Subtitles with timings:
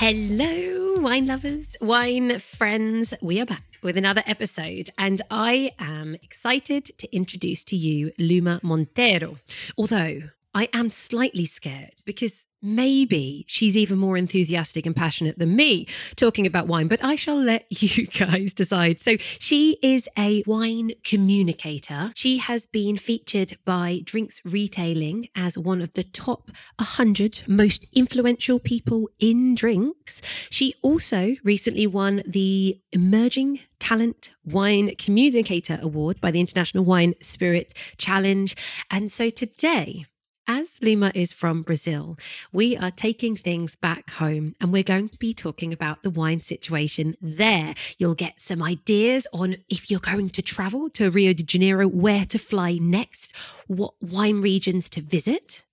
[0.00, 3.12] Hello, wine lovers, wine friends.
[3.20, 8.60] We are back with another episode, and I am excited to introduce to you Luma
[8.62, 9.38] Monteiro.
[9.76, 10.20] Although
[10.54, 16.46] I am slightly scared because maybe she's even more enthusiastic and passionate than me talking
[16.46, 18.98] about wine, but I shall let you guys decide.
[18.98, 22.12] So, she is a wine communicator.
[22.14, 28.58] She has been featured by Drinks Retailing as one of the top 100 most influential
[28.58, 30.20] people in drinks.
[30.50, 37.72] She also recently won the Emerging Talent Wine Communicator Award by the International Wine Spirit
[37.98, 38.56] Challenge.
[38.90, 40.06] And so today,
[40.48, 42.16] as Luma is from Brazil,
[42.52, 46.40] we are taking things back home and we're going to be talking about the wine
[46.40, 47.74] situation there.
[47.98, 52.24] You'll get some ideas on if you're going to travel to Rio de Janeiro, where
[52.24, 55.64] to fly next, what wine regions to visit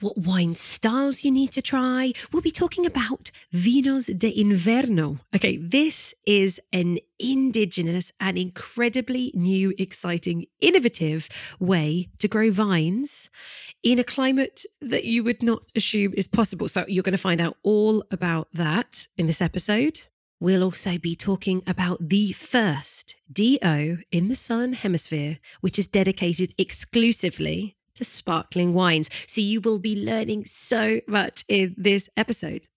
[0.00, 2.12] what wine styles you need to try.
[2.32, 5.20] We'll be talking about vinhos de inverno.
[5.34, 11.28] Okay, this is an indigenous and incredibly new, exciting, innovative
[11.60, 13.30] way to grow vines
[13.82, 16.68] in a climate that you would not assume is possible.
[16.68, 20.00] So, you're going to find out all about that in this episode.
[20.40, 26.54] We'll also be talking about the first DO in the Southern Hemisphere, which is dedicated
[26.58, 29.08] exclusively to sparkling wines.
[29.26, 32.68] So you will be learning so much in this episode.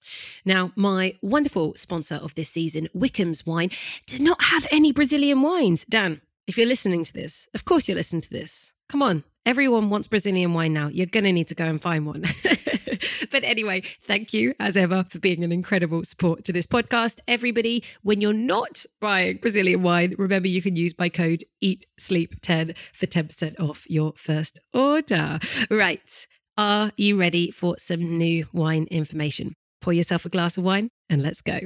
[0.45, 3.69] Now, my wonderful sponsor of this season, Wickham's Wine,
[4.05, 5.85] does not have any Brazilian wines.
[5.89, 8.73] Dan, if you're listening to this, of course you're listening to this.
[8.89, 10.87] Come on, everyone wants Brazilian wine now.
[10.87, 12.23] You're going to need to go and find one.
[13.31, 17.19] but anyway, thank you as ever for being an incredible support to this podcast.
[17.27, 22.41] Everybody, when you're not buying Brazilian wine, remember you can use my code Eat Sleep
[22.41, 25.39] 10 for 10% off your first order.
[25.69, 26.27] Right.
[26.57, 29.53] Are you ready for some new wine information?
[29.81, 31.59] Pour yourself a glass of wine and let's go.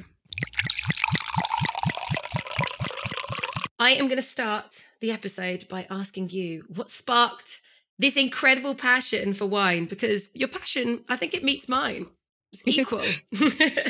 [3.79, 7.61] I am going to start the episode by asking you what sparked
[7.99, 12.07] this incredible passion for wine because your passion, I think it meets mine.
[12.51, 13.03] It's equal.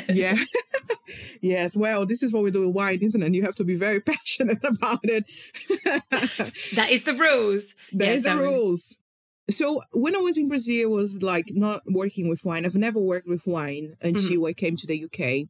[0.08, 0.36] yeah.
[1.40, 1.76] yes.
[1.76, 3.34] Well, this is what we do with wine, isn't it?
[3.34, 5.24] You have to be very passionate about it.
[6.74, 7.74] that is the rules.
[7.92, 8.98] That yes, is the rules.
[9.50, 12.64] So when I was in Brazil, I was like not working with wine.
[12.64, 14.46] I've never worked with wine until mm-hmm.
[14.46, 15.48] I came to the UK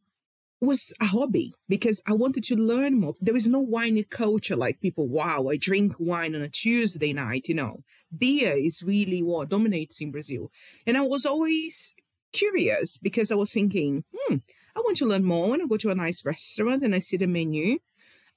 [0.62, 3.14] was a hobby because I wanted to learn more.
[3.20, 7.48] There is no wine culture like people, wow, I drink wine on a Tuesday night,
[7.48, 7.82] you know.
[8.16, 10.50] Beer is really what dominates in Brazil.
[10.86, 11.94] And I was always
[12.32, 14.36] curious because I was thinking, hmm,
[14.76, 15.50] I want to learn more.
[15.50, 17.78] When I go to a nice restaurant and I see the menu,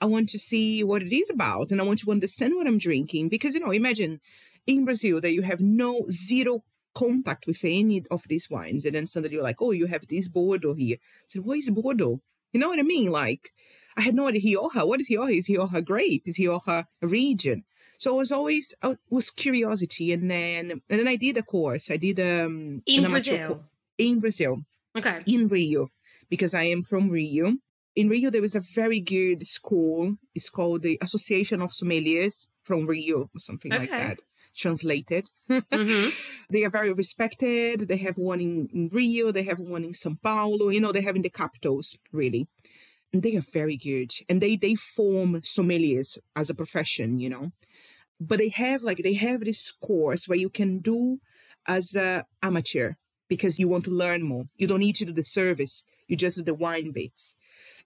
[0.01, 2.77] I want to see what it is about and I want to understand what I'm
[2.77, 3.29] drinking.
[3.29, 4.19] Because, you know, imagine
[4.67, 6.63] in Brazil that you have no zero
[6.93, 8.85] contact with any of these wines.
[8.85, 10.97] And then suddenly you're like, oh, you have this Bordeaux here.
[10.99, 12.21] I said, what is Bordeaux?
[12.53, 13.11] You know what I mean?
[13.11, 13.51] Like,
[13.97, 14.41] I had no idea.
[14.41, 15.33] Rioja, what is Rioja?
[15.33, 16.23] Is Rioja grape?
[16.25, 17.63] Is Rioja a region?
[17.97, 20.11] So I was always, I was curiosity.
[20.11, 21.91] And then, and then I did a course.
[21.91, 23.63] I did, um, in Brazil.
[23.97, 24.61] in Brazil.
[24.97, 25.23] Okay.
[25.25, 25.89] In Rio,
[26.29, 27.53] because I am from Rio.
[27.95, 30.15] In Rio, there was a very good school.
[30.33, 33.81] It's called the Association of Sommeliers from Rio or something okay.
[33.81, 34.21] like that
[34.55, 35.29] translated.
[35.49, 36.09] Mm-hmm.
[36.49, 37.87] they are very respected.
[37.87, 41.01] They have one in, in Rio, they have one in Sao Paulo, you know, they
[41.01, 42.47] have in the capitals, really.
[43.13, 44.11] And they are very good.
[44.27, 47.51] And they they form sommeliers as a profession, you know.
[48.19, 51.19] But they have like they have this course where you can do
[51.67, 52.93] as a amateur
[53.27, 54.45] because you want to learn more.
[54.55, 55.83] You don't need to do the service.
[56.07, 57.35] You just do the wine bits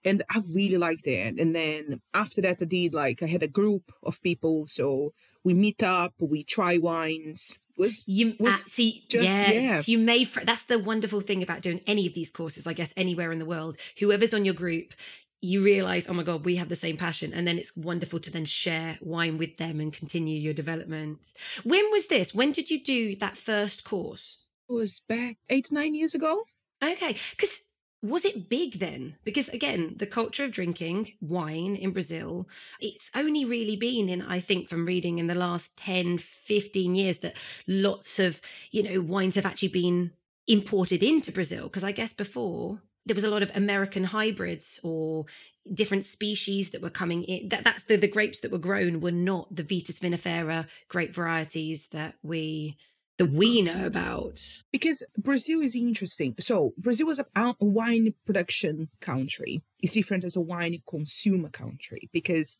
[0.04, 1.38] and I really liked it.
[1.38, 5.12] And then after that, I did like I had a group of people, so
[5.44, 7.58] we meet up, we try wines.
[7.76, 9.80] Was you was uh, see just, yeah, yeah.
[9.80, 12.74] So you made fr- that's the wonderful thing about doing any of these courses, I
[12.74, 13.78] guess, anywhere in the world.
[13.98, 14.92] Whoever's on your group,
[15.40, 18.30] you realize, oh my god, we have the same passion, and then it's wonderful to
[18.30, 21.32] then share wine with them and continue your development.
[21.64, 22.34] When was this?
[22.34, 24.38] When did you do that first course?
[24.68, 26.42] It was back eight nine years ago.
[26.82, 27.62] Okay, because
[28.02, 29.16] was it big then?
[29.24, 32.48] Because again, the culture of drinking wine in Brazil,
[32.80, 37.18] it's only really been in, I think, from reading in the last 10, 15 years
[37.18, 38.40] that lots of,
[38.70, 40.12] you know, wines have actually been
[40.46, 41.64] imported into Brazil.
[41.64, 45.26] Because I guess before there was a lot of American hybrids or
[45.74, 47.48] different species that were coming in.
[47.48, 51.88] That that's the the grapes that were grown were not the Vitis vinifera grape varieties
[51.88, 52.76] that we
[53.18, 54.40] that we know about.
[54.70, 56.36] Because Brazil is interesting.
[56.38, 59.60] So Brazil was a wine production country.
[59.80, 62.58] It's different as a wine consumer country because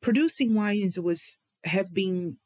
[0.00, 2.38] producing wines was have been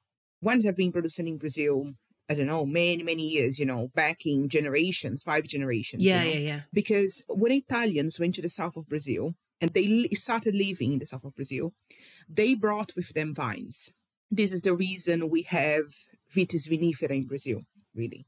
[0.42, 1.92] wines have been produced in Brazil
[2.30, 6.04] I don't know, many, many years, you know, back in generations, five generations.
[6.04, 6.40] Yeah, you know?
[6.40, 6.60] yeah, yeah.
[6.72, 11.06] Because when Italians went to the south of Brazil and they started living in the
[11.06, 11.74] south of Brazil,
[12.28, 13.92] they brought with them vines.
[14.30, 15.86] This is the reason we have
[16.32, 17.62] Vitis vinifera in Brazil,
[17.96, 18.26] really.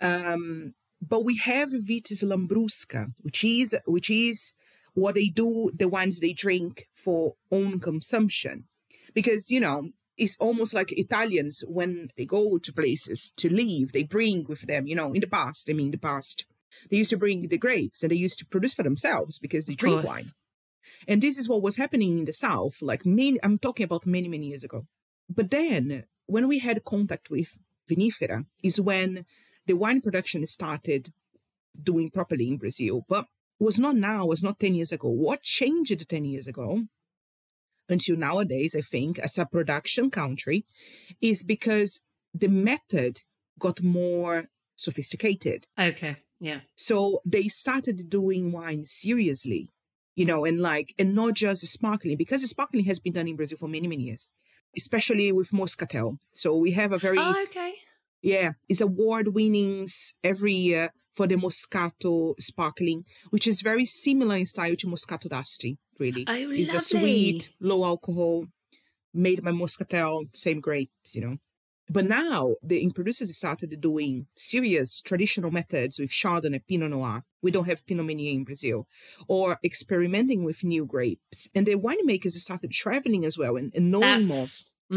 [0.00, 0.72] Um,
[1.06, 4.54] but we have Vitis lambrusca, which is which is
[4.94, 8.64] what they do, the wines they drink for own consumption.
[9.12, 14.02] Because, you know, it's almost like Italians when they go to places to live, they
[14.02, 16.46] bring with them, you know, in the past, I mean, the past,
[16.90, 19.74] they used to bring the grapes and they used to produce for themselves because they
[19.74, 20.06] of drink course.
[20.06, 20.32] wine.
[21.06, 24.28] And this is what was happening in the South, like many, I'm talking about many,
[24.28, 24.86] many years ago.
[25.28, 27.58] But then when we had contact with
[27.88, 29.24] vinifera is when
[29.66, 31.12] the wine production started
[31.80, 33.26] doing properly in Brazil, but
[33.58, 35.08] was not now, was not 10 years ago.
[35.08, 36.84] What changed 10 years ago
[37.88, 40.66] until nowadays, I think, as a production country,
[41.20, 42.00] is because
[42.34, 43.22] the method
[43.58, 45.66] got more sophisticated.
[45.78, 46.18] Okay.
[46.38, 46.60] Yeah.
[46.74, 49.70] So they started doing wine seriously,
[50.14, 53.58] you know, and like, and not just sparkling, because sparkling has been done in Brazil
[53.58, 54.28] for many, many years,
[54.76, 56.18] especially with Moscatel.
[56.32, 57.18] So we have a very.
[57.18, 57.72] Oh, okay.
[58.20, 58.52] Yeah.
[58.68, 64.76] It's award winnings every year for the Moscato sparkling, which is very similar in style
[64.76, 66.24] to Moscato d'Asti really.
[66.26, 66.76] Oh, it's lovely.
[66.76, 68.46] a sweet, low alcohol,
[69.12, 71.36] made by Moscatel, same grapes, you know.
[71.88, 77.22] But now the producers started doing serious traditional methods with Chardonnay, Pinot Noir.
[77.42, 78.88] We don't have Pinot Meunier in Brazil,
[79.28, 81.48] or experimenting with new grapes.
[81.54, 84.46] And the winemakers started traveling as well and, and knowing that's, more.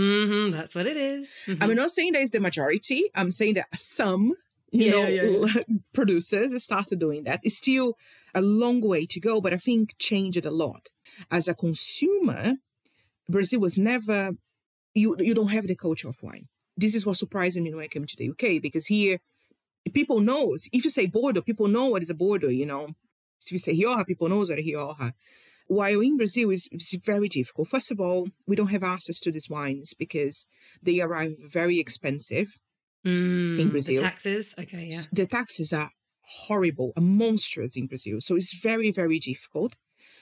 [0.02, 1.30] Mm-hmm, that's what it is.
[1.46, 1.64] Mm-hmm.
[1.64, 3.04] I'm not saying that is the majority.
[3.14, 4.34] I'm saying that some,
[4.72, 5.62] you yeah, know, yeah, yeah.
[5.94, 7.42] producers started doing that.
[7.44, 7.98] It's still
[8.34, 10.88] a long way to go, but I think changed a lot.
[11.32, 12.54] As a consumer,
[13.28, 14.32] Brazil was never
[14.94, 16.48] you you don't have the culture of wine.
[16.76, 19.20] This is what surprised me when I came to the UK because here
[19.94, 22.90] people knows if you say Bordeaux, people know what is a Bordeaux, you know.
[23.42, 25.14] If you say Rioja, people knows what a Rioja.
[25.68, 27.68] While in Brazil is it's very difficult.
[27.68, 30.48] First of all, we don't have access to these wines because
[30.82, 32.58] they arrive very expensive
[33.06, 33.98] mm, in Brazil.
[33.98, 35.02] The taxes, okay, yeah.
[35.12, 35.92] The taxes are
[36.30, 38.22] horrible and monstrous in Brazil.
[38.22, 39.76] So it's very, very difficult.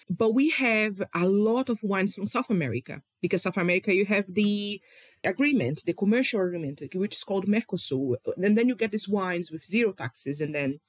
[0.09, 4.33] But we have a lot of wines from South America because South America, you have
[4.33, 4.81] the
[5.24, 8.15] agreement, the commercial agreement, which is called Mercosur.
[8.38, 10.39] And then you get these wines with zero taxes.
[10.39, 10.80] And then,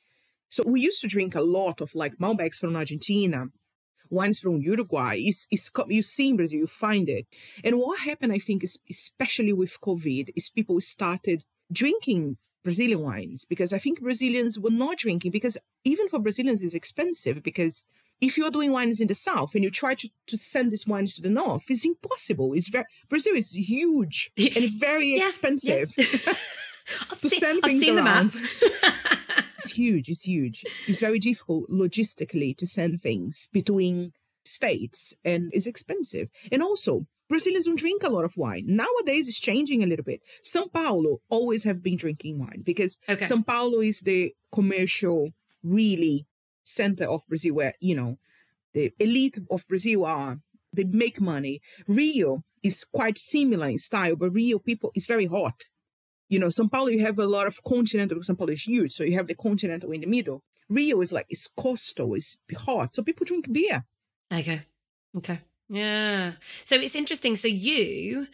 [0.48, 3.46] so we used to drink a lot of like Malbecs from Argentina,
[4.08, 5.16] wines from Uruguay.
[5.18, 7.26] It's, it's, you see in Brazil, you find it.
[7.64, 11.42] And what happened, I think, is especially with COVID, is people started
[11.72, 12.36] drinking
[12.68, 17.42] Brazilian wines because I think Brazilians were not drinking because even for Brazilians it's expensive
[17.42, 17.86] because
[18.20, 21.14] if you're doing wines in the south and you try to, to send these wines
[21.14, 22.52] to the north, it's impossible.
[22.52, 26.34] It's very Brazil is huge and very yeah, expensive yeah.
[27.22, 28.32] to seen, send things around.
[29.56, 30.10] it's huge.
[30.10, 30.62] It's huge.
[30.86, 34.12] It's very difficult logistically to send things between
[34.44, 36.28] states and it's expensive.
[36.52, 38.64] And also Brazilians don't um drink a lot of wine.
[38.66, 40.22] Nowadays, it's changing a little bit.
[40.42, 43.26] São Paulo always have been drinking wine because okay.
[43.26, 45.32] São Paulo is the commercial,
[45.62, 46.26] really
[46.62, 48.18] center of Brazil where, you know,
[48.74, 50.38] the elite of Brazil are,
[50.72, 51.60] they make money.
[51.86, 55.64] Rio is quite similar in style, but Rio people is very hot.
[56.28, 58.92] You know, São Paulo, you have a lot of continental, because São Paulo is huge,
[58.92, 60.42] so you have the continental in the middle.
[60.68, 63.86] Rio is like, it's coastal, it's hot, so people drink beer.
[64.30, 64.60] Okay.
[65.16, 65.38] Okay.
[65.68, 66.32] Yeah.
[66.64, 67.36] So it's interesting.
[67.36, 68.26] So you,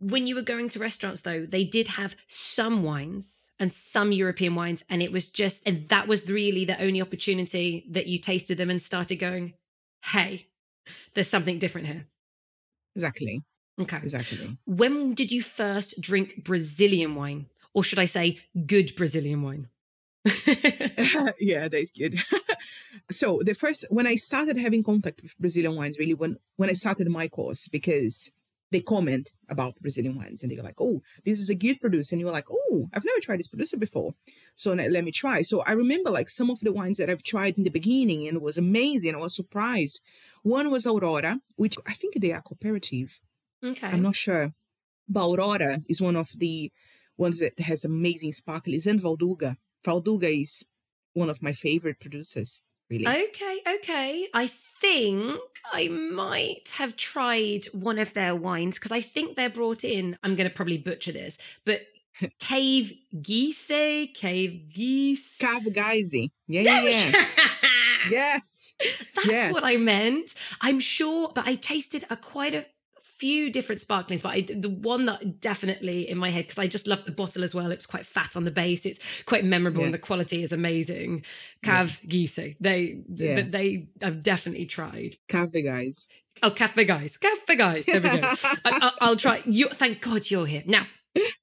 [0.00, 4.54] when you were going to restaurants, though, they did have some wines and some European
[4.54, 8.58] wines, and it was just, and that was really the only opportunity that you tasted
[8.58, 9.54] them and started going,
[10.04, 10.46] "Hey,
[11.14, 12.06] there's something different here."
[12.96, 13.42] Exactly.
[13.80, 13.98] Okay.
[13.98, 14.58] Exactly.
[14.66, 19.68] When did you first drink Brazilian wine, or should I say, good Brazilian wine?
[21.40, 22.20] yeah, that's good.
[23.10, 26.74] so the first when I started having contact with Brazilian wines, really when when I
[26.74, 28.30] started my course, because
[28.70, 32.20] they comment about Brazilian wines and they're like, "Oh, this is a good producer," and
[32.20, 34.14] you're like, "Oh, I've never tried this producer before,
[34.54, 37.56] so let me try." So I remember like some of the wines that I've tried
[37.56, 39.14] in the beginning and it was amazing.
[39.14, 40.00] I was surprised.
[40.42, 43.20] One was Aurora, which I think they are cooperative.
[43.64, 44.52] Okay, I'm not sure,
[45.08, 46.70] but Aurora is one of the
[47.16, 49.56] ones that has amazing sparkles and Valduga.
[49.84, 50.66] Valduga is
[51.14, 52.62] one of my favorite producers.
[52.90, 53.06] really.
[53.06, 54.28] Okay, okay.
[54.34, 55.38] I think
[55.72, 60.16] I might have tried one of their wines because I think they're brought in.
[60.22, 61.82] I'm going to probably butcher this, but
[62.40, 65.38] Cave Geisse, Cave Geisse.
[65.38, 66.30] Cave Geisse.
[66.48, 67.24] Yeah, yeah, yeah.
[68.10, 68.74] yes.
[69.14, 69.52] That's Yes.
[69.52, 70.34] what I meant.
[70.60, 72.66] I'm sure, but I tasted a quite a
[73.18, 76.86] few different sparklings, but I, the one that definitely in my head, because I just
[76.86, 77.70] love the bottle as well.
[77.70, 78.86] It was quite fat on the base.
[78.86, 79.86] It's quite memorable Yeah.
[79.86, 81.24] and the quality is amazing.
[81.62, 82.56] Cave Geisse.
[82.60, 83.34] They, Yeah.
[83.36, 85.16] but they I've definitely tried.
[85.28, 86.06] Cave Geisse.
[86.42, 87.16] Oh, Cafe Guys.
[87.16, 87.86] Cafe Guys.
[87.86, 88.20] There we go.
[88.22, 89.42] I, I, I'll try.
[89.44, 90.62] You, thank God you're here.
[90.66, 90.86] Now,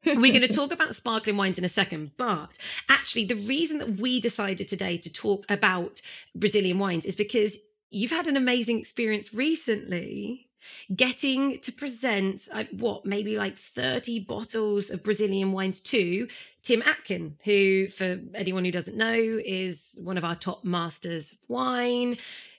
[0.06, 4.00] we're going to talk about sparkling wines in a second, but actually, the reason that
[4.00, 6.02] we decided today to talk about
[6.34, 7.58] Brazilian wines is because
[7.90, 10.48] you've had an amazing experience recently
[10.96, 16.28] getting to present uh, what maybe like 30 bottles of Brazilian wines to
[16.64, 21.38] Tim Atkin, who, for anyone who doesn't know, is one of our top masters of
[21.50, 22.18] wine,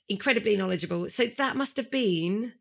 [0.09, 1.09] incredibly knowledgeable.
[1.11, 2.53] So that must have been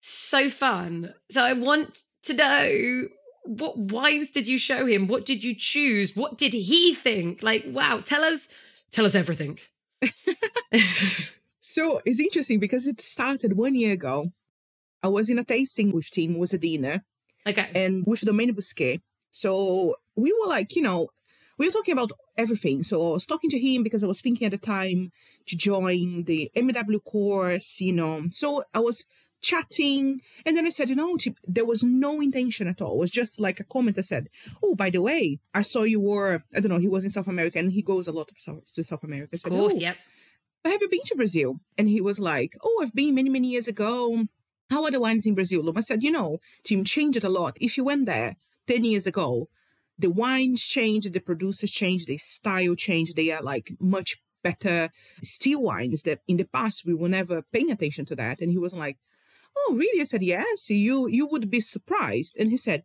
[0.00, 1.14] so fun.
[1.30, 3.08] So I want to know
[3.44, 5.06] what wines did you show him?
[5.06, 6.16] What did you choose?
[6.16, 7.42] What did he think?
[7.42, 8.48] Like, wow, tell us,
[8.90, 9.58] tell us everything.
[11.76, 14.32] So it's interesting because it started one year ago.
[15.06, 16.96] I was in a tasting with Tim, was a dinner,
[17.50, 17.68] Okay.
[17.82, 19.00] and with Domaine Bousquet.
[19.42, 19.46] So
[20.24, 21.00] we were like, you know,
[21.58, 22.82] we were talking about everything.
[22.82, 25.00] So I was talking to him because I was thinking at the time
[25.48, 28.14] to join the MW course, you know.
[28.40, 28.46] So
[28.78, 28.98] I was
[29.50, 31.16] chatting, and then I said, you know,
[31.56, 32.94] there was no intention at all.
[32.96, 33.96] It was just like a comment.
[33.98, 34.28] I said,
[34.62, 37.28] oh, by the way, I saw you were, I don't know, he was in South
[37.28, 39.30] America, and he goes a lot of South, to South America.
[39.34, 39.96] I Of course, "Oh, yep.
[40.62, 41.60] but have you been to Brazil?
[41.78, 44.24] And he was like, Oh, I've been many, many years ago.
[44.70, 45.62] How are the wines in Brazil?
[45.62, 45.76] Lum?
[45.76, 47.56] I said, You know, Tim, changed a lot.
[47.60, 49.48] If you went there 10 years ago,
[49.98, 53.16] the wines changed, the producers changed, the style changed.
[53.16, 54.90] They are like much better
[55.22, 58.40] still wines that in the past we were never paying attention to that.
[58.40, 58.98] And he was like,
[59.56, 60.00] Oh, really?
[60.00, 62.36] I said, Yes, you you would be surprised.
[62.38, 62.84] And he said,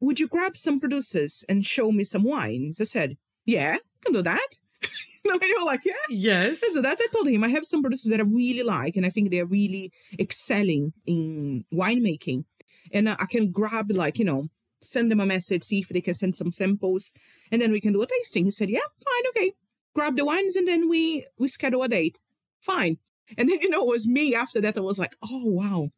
[0.00, 2.80] Would you grab some producers and show me some wines?
[2.80, 4.48] I said, Yeah, I can do that.
[5.30, 5.96] and they were like, Yes.
[6.10, 6.62] Yes.
[6.72, 9.10] So that I told him I have some producers that I really like, and I
[9.10, 12.44] think they're really excelling in winemaking.
[12.92, 14.48] And I can grab, like, you know,
[14.80, 17.10] send them a message, see if they can send some samples,
[17.50, 18.44] and then we can do a tasting.
[18.44, 19.52] He said, Yeah, fine, okay.
[19.94, 22.20] Grab the wines, and then we we schedule a date.
[22.60, 22.98] Fine.
[23.38, 24.76] And then, you know, it was me after that.
[24.76, 25.90] I was like, Oh, wow.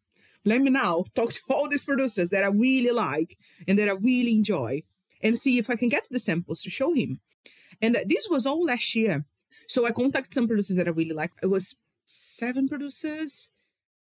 [0.44, 3.92] Let me now talk to all these producers that I really like and that I
[3.92, 4.82] really enjoy
[5.20, 7.20] and see if I can get the samples to show him.
[7.80, 9.24] And this was all last year.
[9.68, 11.32] So I contacted some producers that I really like.
[11.42, 13.50] It was seven producers,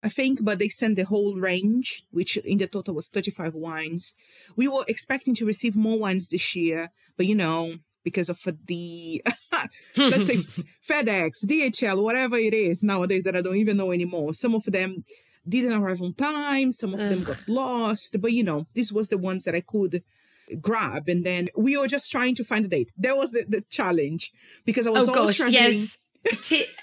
[0.03, 4.15] I think, but they sent the whole range, which in the total was 35 wines.
[4.55, 9.23] We were expecting to receive more wines this year, but you know, because of the
[9.97, 10.37] let's say
[10.89, 14.33] FedEx, DHL, whatever it is nowadays that I don't even know anymore.
[14.35, 15.05] Some of them
[15.49, 19.19] didn't arrive on time, some of them got lost, but you know, this was the
[19.19, 20.03] ones that I could
[20.61, 23.61] grab and then we were just trying to find a date that was the, the
[23.63, 24.33] challenge
[24.65, 25.99] because i was oh always gosh, traveling yes.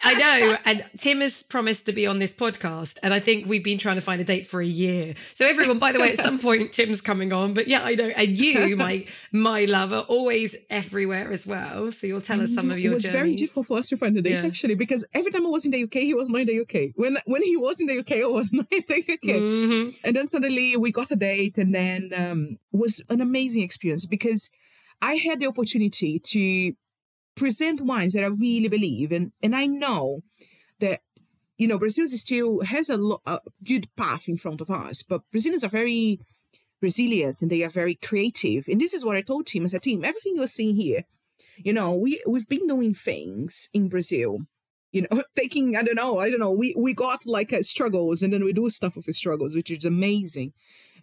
[0.06, 3.64] I know, and Tim has promised to be on this podcast, and I think we've
[3.64, 5.16] been trying to find a date for a year.
[5.36, 8.08] So everyone, by the way, at some point Tim's coming on, but yeah, I know,
[8.08, 11.92] and you, my my love, are always everywhere as well.
[11.92, 13.14] So you'll tell us some of your it was journeys.
[13.18, 14.46] very difficult for us to find a date Yeah.
[14.46, 16.92] actually because every time i was in the uk he was not in the uk
[16.96, 20.00] when when he was in the uk i was not in the uk Mhm.
[20.04, 24.50] and then suddenly we got a date and then um was an amazing experience because
[25.02, 26.74] i had the opportunity to
[27.36, 30.22] present wines that i really believe and and i know
[30.80, 31.02] that
[31.58, 35.22] you know brazil still has a, lo- a good path in front of us but
[35.32, 36.20] brazilians are very
[36.84, 38.68] resilient and they are very creative.
[38.68, 41.06] And this is what i told him as a team everything you're seeing here
[41.58, 44.40] you know we we've been doing things in brazil
[44.92, 48.34] you know taking i don't know i don't know we we got like struggles and
[48.34, 50.52] then we do stuff with struggles which is amazing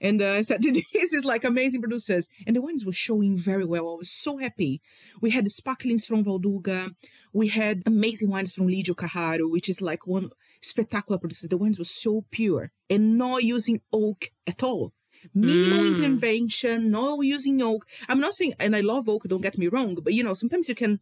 [0.00, 2.28] and uh, I said, this is like amazing producers.
[2.46, 3.88] And the wines were showing very well.
[3.90, 4.80] I was so happy.
[5.20, 6.94] We had the sparklings from Valduga.
[7.32, 10.30] We had amazing wines from Lidio Carraro, which is like one
[10.62, 11.48] spectacular producer.
[11.48, 14.92] The wines were so pure and not using oak at all.
[15.34, 15.96] Minimal Mm.
[15.96, 17.86] intervention, no using oak.
[18.08, 20.68] I'm not saying, and I love oak, don't get me wrong, but you know, sometimes
[20.68, 21.00] you can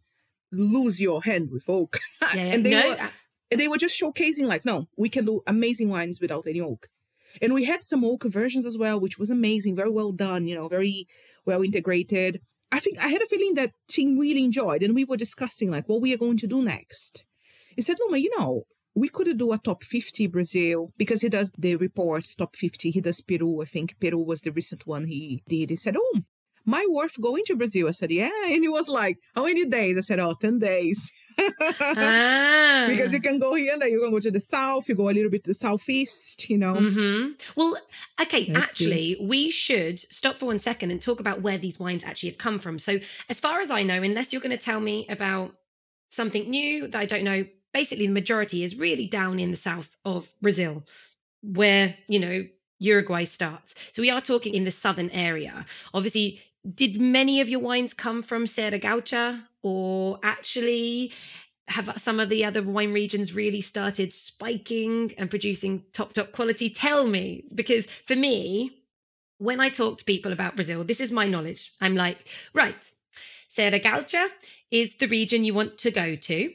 [0.51, 1.99] lose your hand with oak.
[2.21, 2.53] Yeah, yeah.
[2.53, 3.09] and they no, were
[3.51, 6.87] and they were just showcasing like no we can do amazing wines without any oak
[7.41, 10.55] and we had some oak versions as well which was amazing very well done you
[10.55, 11.07] know very
[11.45, 12.41] well integrated.
[12.71, 15.89] I think i had a feeling that Tim really enjoyed and we were discussing like
[15.89, 17.25] what we are going to do next.
[17.75, 18.63] He said Luma you know
[18.95, 23.01] we could do a top 50 brazil because he does the reports top 50 he
[23.01, 25.69] does peru i think peru was the recent one he did.
[25.69, 26.19] He said oh
[26.65, 27.87] my worth going to brazil.
[27.87, 29.97] I said yeah and he was like how many days?
[29.97, 31.11] I said oh 10 days
[31.71, 34.95] ah, because you can go here and then you can go to the south, you
[34.95, 36.75] go a little bit to the southeast, you know.
[36.79, 37.77] hmm Well,
[38.21, 38.85] okay, Let's see.
[38.85, 42.37] actually, we should stop for one second and talk about where these wines actually have
[42.37, 42.79] come from.
[42.79, 45.55] So, as far as I know, unless you're going to tell me about
[46.09, 49.95] something new that I don't know, basically the majority is really down in the south
[50.05, 50.83] of Brazil,
[51.41, 52.45] where, you know,
[52.79, 53.75] Uruguay starts.
[53.93, 55.65] So, we are talking in the southern area.
[55.93, 56.41] Obviously,
[56.75, 61.11] did many of your wines come from Serra Gaucha or actually
[61.67, 66.69] have some of the other wine regions really started spiking and producing top top quality
[66.69, 68.71] tell me because for me
[69.37, 72.91] when i talk to people about brazil this is my knowledge i'm like right
[73.47, 74.27] serra gaucha
[74.71, 76.51] is the region you want to go to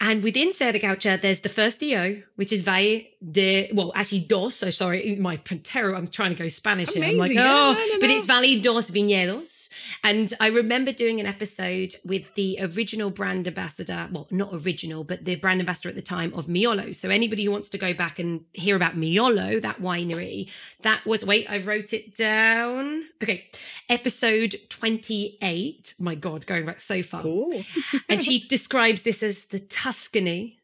[0.00, 3.00] and within Serra Gaucha, there's the first EO, which is Valle
[3.32, 4.54] de, well, actually dos.
[4.54, 7.04] So sorry, my Pantero, I'm trying to go Spanish here.
[7.04, 8.14] I'm like, oh, Yeah, no, no, but no.
[8.14, 9.57] it's Vale dos Vinhedos.
[10.04, 15.24] And I remember doing an episode with the original brand ambassador, well, not original, but
[15.24, 16.94] the brand ambassador at the time of Miolo.
[16.94, 20.50] So anybody who wants to go back and hear about Miolo, that winery,
[20.82, 23.04] that was, wait, I wrote it down.
[23.22, 23.44] Okay.
[23.88, 25.94] Episode 28.
[25.98, 27.62] My God, going back so far Cool.
[28.08, 30.58] and she describes this as the Tuscany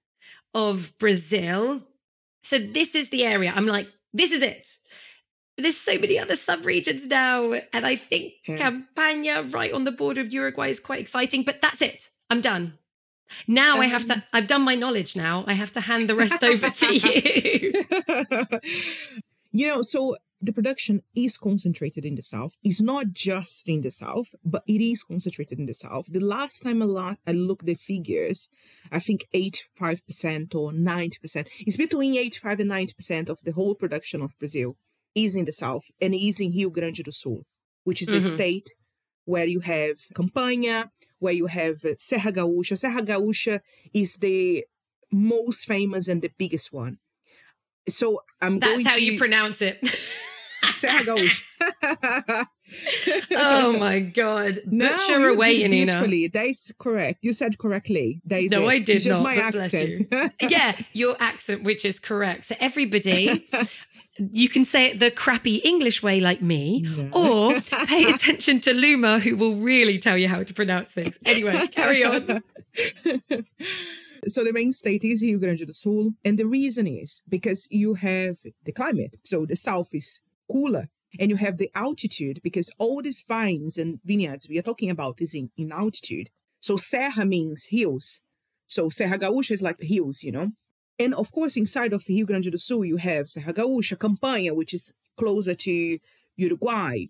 [0.55, 1.83] of Brazil.
[2.43, 3.53] So this is the area.
[3.55, 4.77] I'm like, this is it.
[5.57, 8.57] There's so many other sub-regions now, and I think Yeah.
[8.59, 11.43] Campanha, right on the border of Uruguay, is quite exciting.
[11.45, 12.11] But that's it.
[12.29, 12.79] I'm done.
[13.47, 14.15] Now I have to.
[14.15, 15.15] Um, I've done my knowledge.
[15.17, 18.61] Now I have to hand the rest over to you.
[19.53, 22.55] you know, so the production is concentrated in the south.
[22.63, 26.07] It's not just in the south, but it is concentrated in the south.
[26.11, 28.51] The last time I, la- I looked the figures,
[28.93, 31.47] I think 85% or 90%.
[31.61, 34.77] It's between 85 and 90% of the whole production of Brazil
[35.15, 37.43] is in the south and is in Rio Grande do Sul,
[37.85, 38.31] which is the Mhm.
[38.33, 38.69] state
[39.25, 42.79] where you have Campanha, where you have Serra Gaúcha.
[42.79, 43.61] Serra Gaúcha
[43.93, 44.65] is the
[45.13, 46.99] most famous and the biggest one.
[47.89, 49.79] So I'm That's how to you pronounce it.
[50.71, 51.43] Serra Gaúcha.
[53.37, 54.59] oh my god!
[54.67, 56.29] No, Butcher you away, did beautifully.
[56.29, 57.19] That is correct.
[57.23, 58.21] You said correctly.
[58.25, 58.69] That is No, it.
[58.69, 60.09] I did it's just not, my accent.
[60.41, 62.45] yeah, your accent, which is correct.
[62.47, 63.47] So everybody,
[64.19, 67.09] you can say it the crappy English way, like me, No.
[67.13, 71.19] or pay attention to Luma, who will really tell you how to pronounce things.
[71.25, 72.43] Anyway, carry on.
[74.29, 77.95] so the main state is Rio Grande do Sul, and the reason is because you
[77.95, 79.17] have the climate.
[79.25, 84.01] So the south is cooler, and you have the altitude because all these vines and
[84.05, 86.31] vineyards we are talking about is in, in altitude.
[86.61, 88.23] So Serra means hills.
[88.67, 90.53] So Serra Gaúcha is like hills, you know.
[90.99, 94.73] And of course, inside of Rio Grande do Sul, you have Serra Gaúcha, Campanha, which
[94.75, 95.99] is closer to
[96.37, 97.07] Uruguay.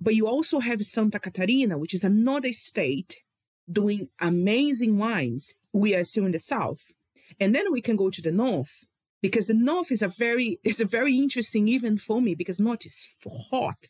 [0.00, 3.22] But you also have Santa Catarina, which is another state
[3.70, 5.54] doing amazing wines.
[5.72, 6.92] We are still in the south.
[7.40, 8.84] And then we can go to the north
[9.20, 12.86] because the north is a very is a very interesting even for me because north
[12.86, 13.16] is
[13.50, 13.88] hot,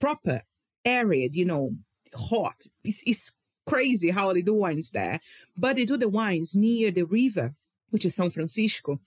[0.00, 0.42] proper,
[0.84, 1.70] arid, you know,
[2.14, 2.66] hot.
[2.84, 5.20] It's, it's crazy how they do wines there.
[5.56, 7.54] But they do the wines near the river,
[7.90, 9.00] which is São Francisco.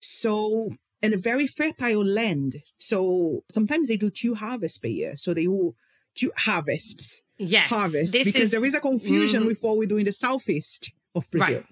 [0.00, 2.56] So and a very fertile land.
[2.76, 5.14] So sometimes they do two harvests per year.
[5.16, 5.74] So they do
[6.14, 8.50] two harvests Yes, harvest this because is.
[8.50, 9.46] there is a confusion Mhm.
[9.46, 11.56] with what we do in the southeast of Brazil.
[11.58, 11.66] Right.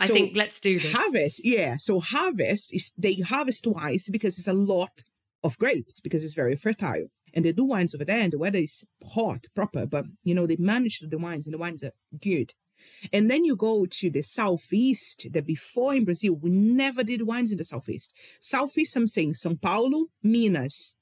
[0.00, 0.92] I So think let's do this.
[0.92, 1.76] Harvest, yeah.
[1.76, 5.02] So harvest is they harvest twice because it's a lot
[5.42, 7.08] of grapes because it's very fertile.
[7.34, 10.46] And they do wines over there and the weather is hot, proper, but you know,
[10.46, 12.54] they manage to do the wines and the wines are good.
[13.12, 17.52] And then you go to the southeast, that before in Brazil, we never did wines
[17.52, 18.14] in the southeast.
[18.40, 20.94] Southeast, I'm saying São Paulo, Minas.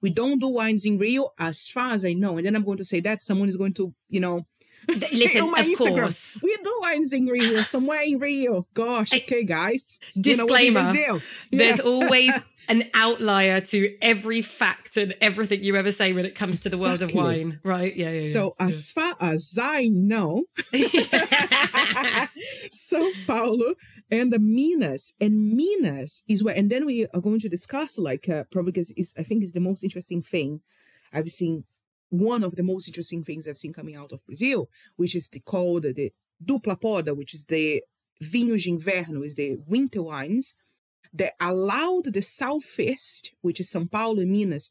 [0.00, 2.36] We don't do wines in Rio as far as I know.
[2.36, 4.46] And then I'm going to say that someone is going to, you know,
[4.88, 5.76] Listen, of Instagram.
[5.76, 6.40] course.
[6.42, 8.66] We do wines in Rio, somewhere in Rio.
[8.74, 9.98] Gosh, okay, guys.
[10.14, 11.20] When I was in Disclaimer, Brazil.
[11.50, 16.60] There's always an outlier to every fact and everything you ever say when it comes
[16.62, 17.94] to the world of wine, right?
[17.94, 18.20] Yeah, yeah.
[18.20, 18.32] yeah.
[18.32, 20.44] So, as far as I know,
[22.70, 23.74] Sao Paulo
[24.10, 25.14] and the Minas.
[25.20, 29.12] And Minas is where, and then we are going to discuss, like, uh, probably because
[29.18, 30.60] I think it's the most interesting thing
[31.12, 31.64] I've seen,
[32.10, 35.40] one of the most interesting things I've seen coming out of Brazil, which is the,
[35.40, 36.12] called the
[36.44, 37.82] Dupla Poda, which is the
[38.22, 40.54] Vinhos de Inverno, is the winter wines
[41.18, 44.70] that allowed the Southeast, which is São Paulo Minas,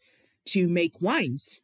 [0.49, 1.61] to make wines.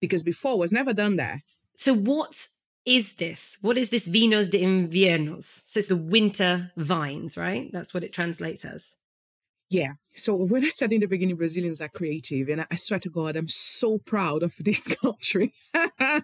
[0.00, 1.42] Because before it was never done there.
[1.74, 2.48] So what
[2.84, 3.58] is this?
[3.60, 5.62] What is this vinos de inviernos?
[5.66, 7.70] So it's the winter vines, right?
[7.72, 8.96] That's what it translates as.
[9.70, 9.92] Yeah.
[10.14, 13.36] So when I said in the beginning, Brazilians are creative, and I swear to God,
[13.36, 15.52] I'm so proud of this country.
[15.74, 16.22] I'm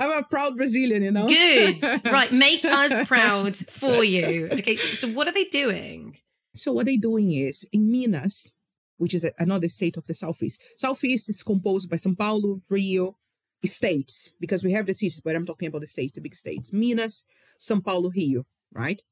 [0.00, 1.28] a proud Brazilian, you know.
[1.28, 1.84] Good.
[2.06, 2.32] right.
[2.32, 4.48] Make us proud for you.
[4.52, 4.76] Okay.
[4.76, 6.16] So what are they doing?
[6.58, 8.52] So what they're doing is in Minas,
[8.96, 10.62] which is another state of the southeast.
[10.76, 13.16] Southeast is composed by São Paulo, Rio,
[13.64, 16.72] states, because we have the cities, but I'm talking about the states, the big states.
[16.72, 17.24] Minas,
[17.58, 19.02] São Paulo, Rio, right?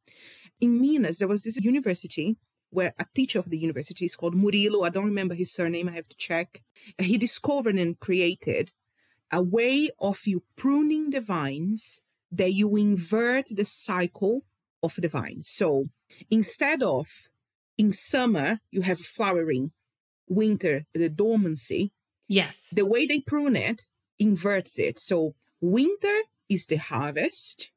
[0.60, 2.36] In Minas, there was this university
[2.70, 4.86] where a teacher of the university is called Murilo.
[4.86, 5.88] I don't remember his surname.
[5.88, 6.62] I have to check.
[6.98, 8.72] He discovered and created
[9.32, 14.44] a way of you pruning the vines that you invert the cycle
[14.82, 15.42] of the vine.
[15.42, 15.88] So
[16.30, 17.28] instead of
[17.78, 19.72] in summer you have flowering,
[20.28, 21.92] winter the dormancy.
[22.28, 22.68] Yes.
[22.72, 23.86] The way they prune it
[24.18, 24.98] inverts it.
[24.98, 27.70] So winter is the harvest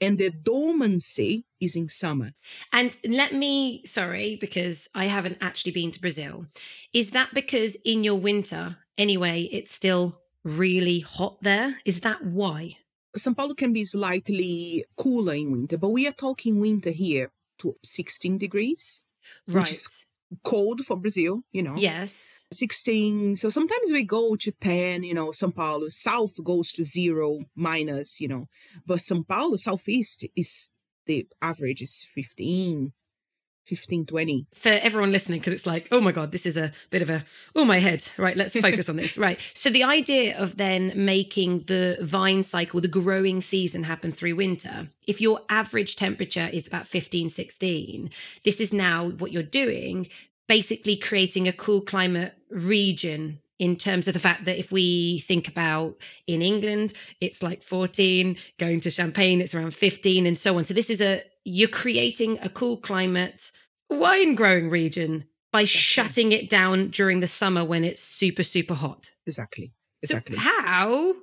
[0.00, 2.32] and the dormancy is in summer.
[2.72, 6.46] And let me, sorry, because I haven't actually been to Brazil.
[6.92, 11.76] Is that because in your winter, anyway, it's still really hot there?
[11.84, 12.76] Is that why?
[13.16, 17.76] Sao Paulo can be slightly cooler in winter, but we are talking winter here to
[17.84, 19.02] 16 degrees,
[19.46, 19.60] right.
[19.60, 20.04] which is
[20.42, 21.74] cold for Brazil, you know.
[21.76, 22.44] Yes.
[22.52, 23.36] 16.
[23.36, 25.88] So sometimes we go to 10, you know, Sao Paulo.
[25.88, 28.48] South goes to zero, minus, you know.
[28.86, 30.68] But Sao Paulo, southeast, is
[31.06, 32.92] the average is 15,
[33.66, 34.46] 15, 20.
[34.54, 37.24] For everyone listening, because it's like, oh my God, this is a bit of a,
[37.54, 38.06] oh my head.
[38.18, 39.16] Right, let's focus on this.
[39.16, 39.40] Right.
[39.54, 44.88] So the idea of then making the vine cycle, the growing season happen through winter,
[45.06, 48.10] if your average temperature is about 15, 16,
[48.44, 50.08] this is now what you're doing,
[50.46, 55.48] basically creating a cool climate region in terms of the fact that if we think
[55.48, 55.96] about
[56.26, 60.64] in England, it's like 14, going to Champagne, it's around 15, and so on.
[60.64, 63.50] So this is a you're creating a cool climate
[63.88, 65.80] wine growing region by exactly.
[65.80, 69.12] shutting it down during the summer when it's super, super hot.
[69.26, 69.72] Exactly.
[70.02, 70.36] Exactly.
[70.36, 71.14] So how?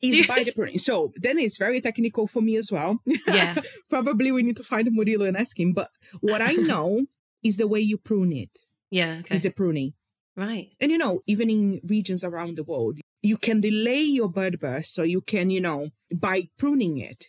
[0.00, 0.78] Is by the pruning.
[0.78, 3.00] So then it's very technical for me as well.
[3.26, 3.60] Yeah.
[3.90, 5.72] Probably we need to find Murilo and ask him.
[5.72, 5.88] But
[6.20, 7.06] what I know
[7.42, 8.56] is the way you prune it.
[8.90, 9.18] Yeah.
[9.20, 9.34] Okay.
[9.34, 9.94] Is a pruning.
[10.38, 10.70] Right.
[10.80, 14.94] And you know, even in regions around the world, you can delay your bud burst
[14.94, 17.26] so you can, you know, by pruning it.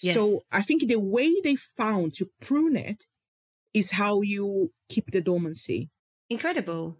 [0.00, 0.14] Yes.
[0.14, 3.06] So I think the way they found to prune it
[3.74, 5.90] is how you keep the dormancy.
[6.30, 6.98] Incredible.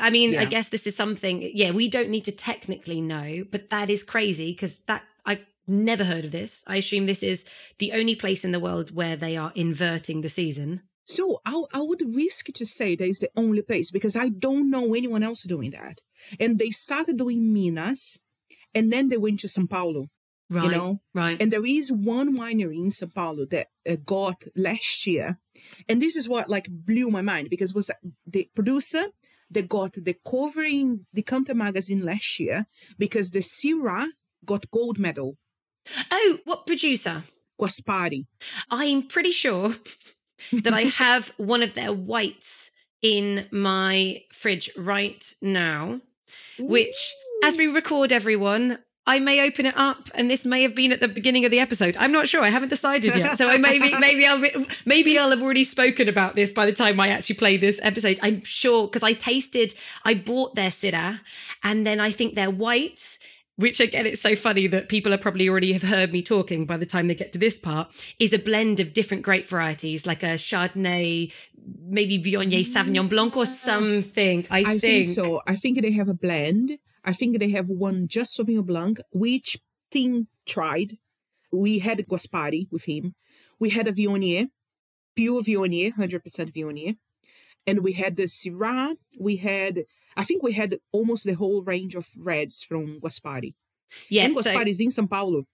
[0.00, 0.40] I mean, yeah.
[0.40, 4.02] I guess this is something, yeah, we don't need to technically know, but that is
[4.02, 6.64] crazy because that I never heard of this.
[6.66, 7.44] I assume this is
[7.78, 10.80] the only place in the world where they are inverting the season.
[11.04, 14.70] So I, I would risk to say that is the only place because I don't
[14.70, 16.00] know anyone else doing that.
[16.40, 18.18] And they started doing Minas
[18.74, 20.08] and then they went to Sao Paulo.
[20.50, 20.64] Right.
[20.64, 20.98] You know?
[21.14, 21.40] Right.
[21.40, 25.38] And there is one winery in Sao Paulo that uh, got last year.
[25.88, 27.90] And this is what like blew my mind because was
[28.26, 29.06] the producer
[29.50, 32.66] that got the cover in Decanter magazine last year
[32.98, 34.08] because the Syrah
[34.44, 35.36] got gold medal.
[36.10, 37.22] Oh, what producer?
[37.60, 38.26] Guaspari.
[38.70, 39.74] I'm pretty sure
[40.52, 42.70] that I have one of their whites
[43.02, 46.00] in my fridge right now,
[46.58, 50.90] which, as we record, everyone, I may open it up, and this may have been
[50.90, 51.94] at the beginning of the episode.
[51.98, 52.42] I'm not sure.
[52.42, 53.36] I haven't decided yet.
[53.36, 56.72] So I maybe maybe I'll be, maybe I'll have already spoken about this by the
[56.72, 58.18] time I actually play this episode.
[58.22, 59.74] I'm sure because I tasted,
[60.06, 61.20] I bought their Syrah,
[61.62, 63.18] and then I think their whites
[63.56, 66.76] which again it's so funny that people are probably already have heard me talking by
[66.76, 70.22] the time they get to this part is a blend of different grape varieties like
[70.22, 71.32] a chardonnay
[71.86, 72.74] maybe viognier mm.
[72.74, 74.80] sauvignon blanc or something i, I think.
[74.80, 75.06] think.
[75.06, 75.40] so.
[75.46, 76.78] I think they have a blend.
[77.04, 79.56] I think they have one just sauvignon blanc which
[79.90, 80.94] Tim tried.
[81.52, 83.14] We had a guaspari with him.
[83.60, 84.48] We had a viognier
[85.14, 86.20] pure viognier 100%
[86.52, 86.96] viognier
[87.66, 89.84] and we had the syrah we had
[90.16, 93.54] I think we had almost the whole range of reds from Guaspari.
[94.08, 95.44] Yeah, and Guaspari so, is in São Paulo.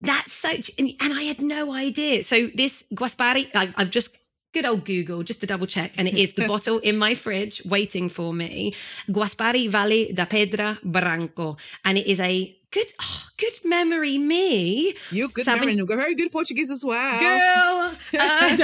[0.00, 2.22] That's such, and, and, I had no idea.
[2.22, 4.16] So this Guaspari, I, I've just
[4.52, 7.62] good old Google just to double check, and it is the bottle in my fridge
[7.64, 8.74] waiting for me.
[9.08, 14.94] Guaspari Vale da Pedra Branco, and it is a good, oh, good memory, me.
[15.10, 15.74] You good Sauvignon, memory.
[15.76, 17.94] You've got very good Portuguese as well, girl.
[18.18, 18.56] Uh,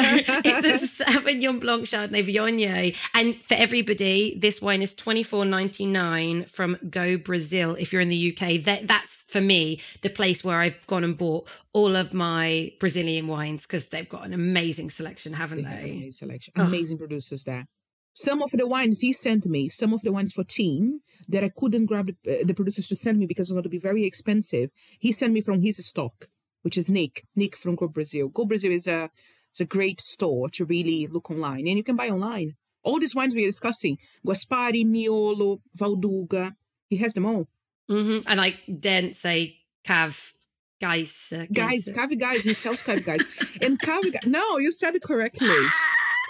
[0.45, 5.85] it's a Sauvignon Blanc Chardonnay Viognier, and for everybody, this wine is twenty four ninety
[5.85, 7.75] nine from Go Brazil.
[7.79, 11.17] If you're in the UK, that that's for me the place where I've gone and
[11.17, 15.71] bought all of my Brazilian wines because they've got an amazing selection, haven't they?
[15.71, 15.91] they?
[15.91, 17.67] amazing selection, amazing producers there.
[18.13, 21.49] Some of the wines he sent me, some of the wines for Tim that I
[21.49, 24.05] couldn't grab the, uh, the producers to send me because it's going to be very
[24.05, 24.71] expensive.
[24.99, 26.27] He sent me from his stock,
[26.63, 28.29] which is Nick, Nick from Go Brazil.
[28.29, 29.11] Go Brazil is a
[29.51, 32.55] it's a great store to really look online, and you can buy online.
[32.85, 36.53] All these wines we are discussing, Guaspari, Miolo, Valduga,
[36.89, 37.49] he has them all.
[37.89, 40.33] hmm And I daren't say Cav
[40.81, 41.33] guys.
[41.33, 41.93] Uh, Guys, Geyser.
[41.93, 43.25] Cave Geisse, he sells Cave Geisse.
[43.65, 45.49] and Cave Geisse, no, you said it correctly.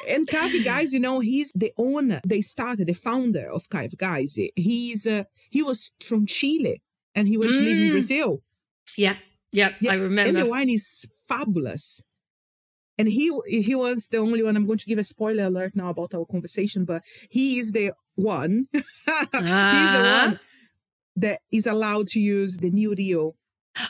[0.09, 2.21] And Cavi Guys, you know, he's the owner.
[2.27, 4.51] They started, the founder of Cave Geisse.
[4.57, 6.83] He's, uh, he was from Chile
[7.15, 7.93] and he went to live in Mm.
[7.93, 8.43] Brazil.
[8.97, 9.17] Yeah,
[9.53, 10.43] yeah, Yeah, I And remember.
[10.45, 12.03] the wine is fabulous.
[12.99, 14.55] And he he was the only one.
[14.55, 17.93] I'm going to give a spoiler alert now about our conversation, but he is the
[18.17, 18.69] one.
[18.73, 18.83] He's
[19.33, 20.27] the Ah.
[20.27, 20.41] one
[21.17, 23.35] that is allowed to use the new Rio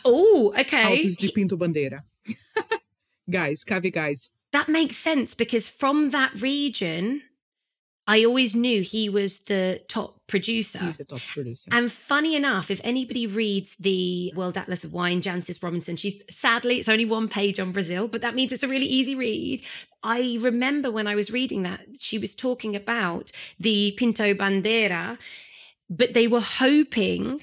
[0.05, 0.85] Oh, okay.
[0.99, 2.05] Altos de Pinto Bandeira.
[3.31, 4.31] guys, Cave Geisse.
[4.53, 7.23] That makes sense because from that region,
[8.07, 10.79] I always knew he was the top producer.
[10.81, 11.71] He's a top producer.
[11.73, 16.79] And funny enough, if anybody reads the World Atlas of Wine, Jancis Robinson, she's sadly,
[16.79, 19.63] it's only one page on Brazil, but that means it's a really easy read.
[20.03, 25.17] I remember when I was reading that, she was talking about the Pinto Bandeira,
[25.89, 27.41] but they were hoping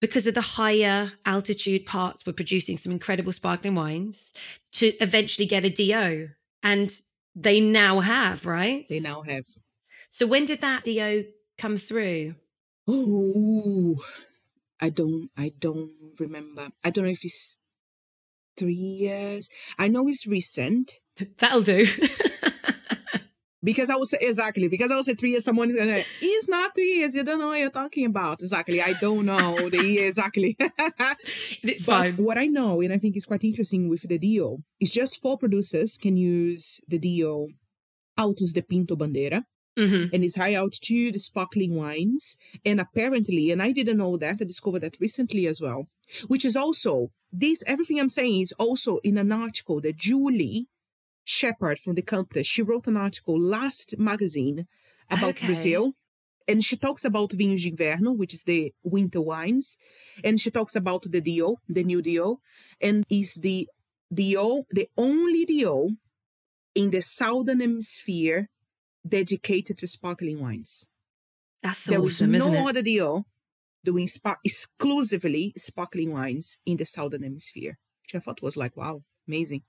[0.00, 4.32] because of the higher altitude parts were producing some incredible sparkling wines
[4.72, 6.28] to eventually get a DO.
[6.62, 6.90] And
[7.34, 8.84] they now have, right?
[8.88, 9.44] they now have.
[10.10, 11.24] So when did that DO
[11.58, 12.34] come through?
[12.86, 13.96] Oh,
[14.80, 15.30] I don't.
[15.36, 16.70] I don't remember.
[16.84, 17.62] I don't know if it's
[18.56, 19.50] three years.
[19.78, 20.94] I know it's recent.
[21.38, 21.86] That'll do.
[23.62, 25.44] Because I was exactly because I was at three years.
[25.44, 26.02] Someone is gonna.
[26.20, 27.14] It's not three years.
[27.16, 28.40] You don't know what you're talking about.
[28.40, 28.80] Exactly.
[28.80, 30.56] I don't know the year exactly.
[31.62, 32.16] it's but fine.
[32.16, 35.36] what I know, and I think is quite interesting with the deal, is just four
[35.38, 37.48] producers can use the DO
[38.16, 39.42] Altos de Pinto Bandeira,
[39.76, 42.36] hmm and it's high altitude sparkling wines.
[42.64, 44.38] And apparently, and I didn't know that.
[44.40, 45.88] I discovered that recently as well.
[46.28, 47.64] Which is also this.
[47.66, 50.68] Everything I'm saying is also in an article that Julie
[51.36, 54.66] Shepard from the Campus, she wrote an article last magazine
[55.10, 55.46] about Okay.
[55.46, 55.92] Brazil.
[56.50, 59.76] And she talks about vinhos de inverno, which is the winter wines.
[60.24, 62.40] And she talks about the DO, the new DO.
[62.80, 63.68] And is the
[64.18, 65.96] DO, the only DO
[66.74, 68.48] in the southern hemisphere
[69.06, 70.86] dedicated to sparkling wines.
[71.62, 72.70] That's There was awesome, isn't no it?
[72.70, 73.24] other DO
[73.84, 79.02] doing spa- exclusively sparkling wines in the southern hemisphere, which I thought was like, wow,
[79.28, 79.62] amazing.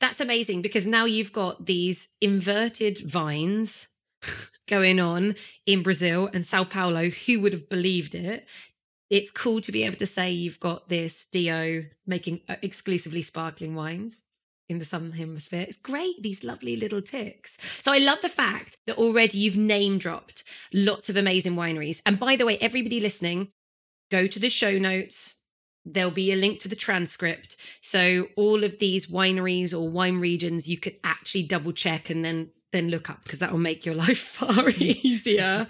[0.00, 3.88] That's amazing because now you've got these inverted vines
[4.68, 5.36] going on
[5.66, 7.08] in Brazil and Sao Paulo.
[7.08, 8.46] Who would have believed it?
[9.08, 13.74] It's cool to be able to say you've got this DO making uh, exclusively sparkling
[13.74, 14.22] wines
[14.68, 15.64] in the southern hemisphere.
[15.68, 17.56] It's great, these lovely little ticks.
[17.82, 22.02] So I love the fact that already you've name dropped lots of amazing wineries.
[22.04, 23.48] And by the way, everybody listening,
[24.10, 25.34] go to the show notes.
[25.86, 27.56] There'll be a link to the transcript.
[27.80, 32.50] So all of these wineries or wine regions you could actually double check and then
[32.72, 35.66] then look up because that will make your life far easier.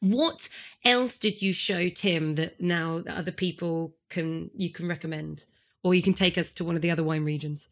[0.00, 0.48] what
[0.84, 5.44] else did you show Tim that now other people can you can recommend?
[5.84, 7.68] Or you can take us to one of the other wine regions.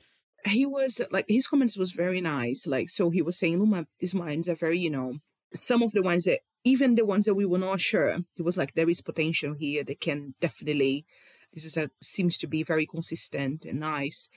[0.46, 3.86] he was like his comments was very nice like so he was saying oh, luma
[3.98, 5.14] these wines are very you know
[5.52, 8.56] some of the wines that even the ones that we were not sure it was
[8.56, 11.06] like there is potential here they can definitely
[11.54, 14.28] this is a seems to be very consistent and nice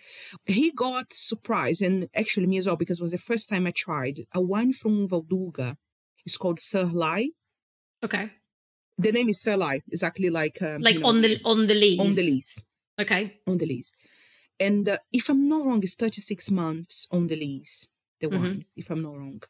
[0.46, 3.72] he got surprised and actually me as well because it was the first time i
[3.72, 5.78] tried a wine from valduga
[6.26, 7.30] it's called sur lie
[8.04, 8.26] Okay.
[9.06, 11.74] the name is sur lie exactly like um, Like you know, on the on the
[11.84, 12.00] leaves.
[12.04, 12.64] on the lease
[13.00, 13.24] Okay.
[13.48, 13.92] on the lease.
[14.60, 17.76] And uh, if I'm not wrong, it's 36 months on the lease,
[18.22, 18.34] the Mhm.
[18.40, 19.42] wine, if I'm not wrong.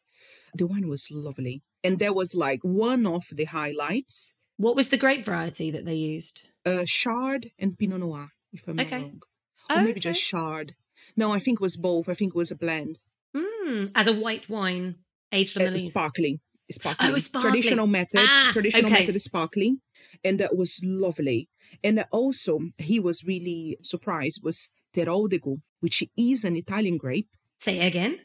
[0.54, 1.62] The wine was lovely.
[1.82, 5.94] And there was like one of the highlights, What was the grape variety that they
[5.94, 6.48] used?
[6.66, 8.98] uh, Chard and Pinot Noir, if I'm Okay.
[8.98, 9.22] not wrong.
[9.70, 10.74] Or maybe just Chard.
[11.16, 12.08] No, I think it was both.
[12.08, 12.98] I think it was a blend.
[13.34, 14.96] Mm, as a white wine
[15.32, 15.90] aged on the Uh, leaves.
[15.90, 16.40] sparkling.
[16.70, 17.14] Sparkling.
[17.14, 17.52] Oh, sparkling.
[17.52, 18.20] Traditional method.
[18.28, 19.00] Ah, traditional okay.
[19.00, 19.80] method is sparkling.
[20.22, 21.48] And that was lovely.
[21.82, 27.28] And also, he was really surprised was Teroldego, which is an Italian grape.
[27.58, 28.20] Say again.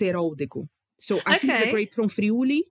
[0.00, 0.68] Teroldego.
[0.98, 2.62] So I think it's a grape from Friuli.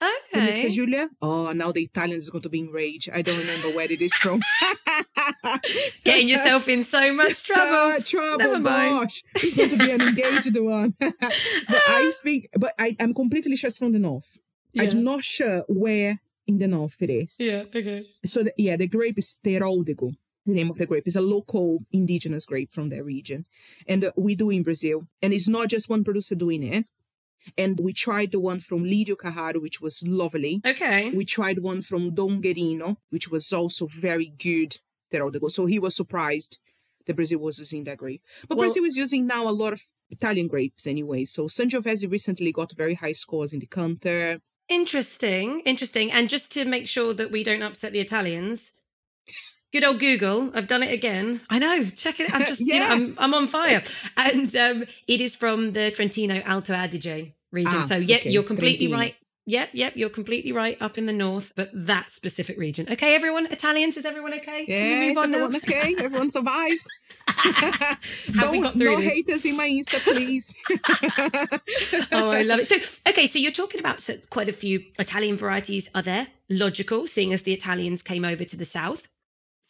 [0.00, 0.70] Okay.
[0.70, 1.08] Julia.
[1.20, 3.10] Oh, now the Italians is going to be enraged.
[3.10, 4.40] I don't remember where it is from.
[6.04, 7.96] Getting yourself in so much trouble.
[7.96, 8.38] Ah, trouble.
[8.38, 9.00] Never mind.
[9.00, 10.94] Gosh, it's going to be an engaged one.
[11.00, 11.14] but
[11.70, 14.38] I think, but I, I'm completely sure it's from the north.
[14.78, 17.36] I'm not sure where in the north it is.
[17.40, 18.04] Yeah, okay.
[18.24, 20.12] So the, yeah, the grape is Teroldego.
[20.46, 23.44] The name of the grape is a local indigenous grape from that region,
[23.86, 25.06] and uh, we do in Brazil.
[25.20, 26.90] And it's not just one producer doing it.
[27.56, 30.60] And we tried the one from Lidio Carraro, which was lovely.
[30.66, 31.10] Okay.
[31.10, 34.76] We tried one from Dom Guerino, which was also very good.
[35.48, 36.58] So he was surprised
[37.06, 38.22] that Brazil was using that grape.
[38.46, 41.24] But Well- Brazil is using now a lot of Italian grapes anyway.
[41.24, 44.40] So Sangiovese recently got very high scores in Decanter.
[44.68, 46.12] Interesting, interesting.
[46.12, 48.72] And just to make sure that we don't upset the Italians,
[49.72, 51.40] good old Google, I've done it again.
[51.48, 52.32] I know, check it.
[52.32, 52.74] I'm just, yes.
[52.74, 53.82] you know, I'm, I'm on fire.
[54.16, 57.72] And um, it is from the Trentino Alto Adige region.
[57.74, 58.30] Ah, so, yeah, okay.
[58.30, 58.98] you're completely Trentino.
[58.98, 59.16] right.
[59.48, 62.86] Yep, yep, you're completely right up in the north, but that specific region.
[62.90, 64.66] Okay, everyone, Italians, is everyone okay?
[64.68, 65.58] Yeah, Can we move on everyone now?
[65.58, 65.96] okay?
[65.98, 66.84] Everyone survived.
[67.26, 69.10] Have we got through no this?
[69.10, 70.54] haters in my Insta, please.
[72.12, 72.66] oh, I love it.
[72.66, 72.76] So,
[73.08, 76.26] okay, so you're talking about so quite a few Italian varieties are there.
[76.50, 79.08] Logical, seeing as the Italians came over to the south.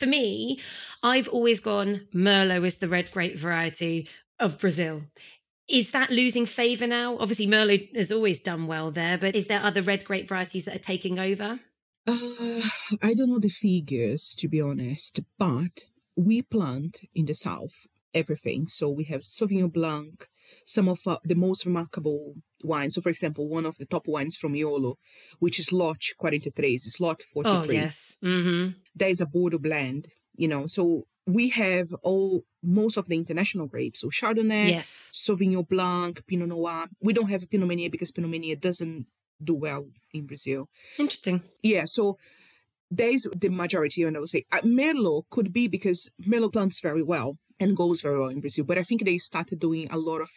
[0.00, 0.58] For me,
[1.04, 4.08] I've always gone Merlot is the red grape variety
[4.40, 5.02] of Brazil.
[5.68, 7.18] Is that losing favour now?
[7.18, 10.76] Obviously, Merlot has always done well there, but is there other red grape varieties that
[10.76, 11.60] are taking over?
[12.06, 12.62] Uh,
[13.02, 15.84] I don't know the figures, to be honest, but
[16.16, 18.66] we plant in the south everything.
[18.66, 20.26] So we have Sauvignon Blanc,
[20.64, 22.94] some of uh, the most remarkable wines.
[22.94, 24.94] So, for example, one of the top wines from Miolo,
[25.38, 27.58] which is Lote 43, is Lot 43.
[27.58, 28.16] Oh, yes.
[28.24, 28.70] Mm-hmm.
[28.94, 30.66] There is a Bordeaux blend, you know.
[30.66, 34.00] So we have all most of the international grapes.
[34.00, 35.10] So Chardonnay, yes.
[35.12, 36.86] Sauvignon Blanc, Pinot Noir.
[37.02, 39.06] We don't have Pinot Meunier because Pinot Meunier doesn't
[39.44, 40.70] do well in Brazil.
[40.98, 41.42] Interesting.
[41.62, 42.16] Yeah, so
[42.90, 47.02] there's the majority, and I would say uh, Merlot could be because Merlot plants very
[47.02, 48.64] well and goes very well in Brazil.
[48.64, 50.30] But I think they started doing a lot of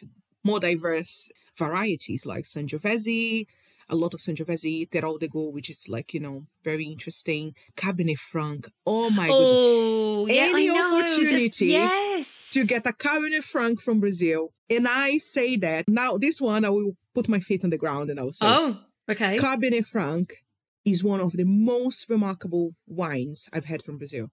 [0.44, 3.46] more diverse varieties like Sangiovese,
[3.92, 7.54] a lot of Sangiovese, Teroldego, which is like, you know, very interesting.
[7.76, 8.68] Cabernet Franc.
[8.86, 10.36] Oh my oh, goodness.
[10.36, 10.98] Yeah, Any I know.
[10.98, 12.50] opportunity Just, yes.
[12.52, 14.52] to get a Cabernet Franc from Brazil.
[14.70, 18.08] And I say that now, this one, I will put my feet on the ground
[18.08, 19.36] and I will say, Oh, okay.
[19.36, 20.36] Cabernet Franc
[20.84, 24.30] is one of the most remarkable wines I've had from Brazil.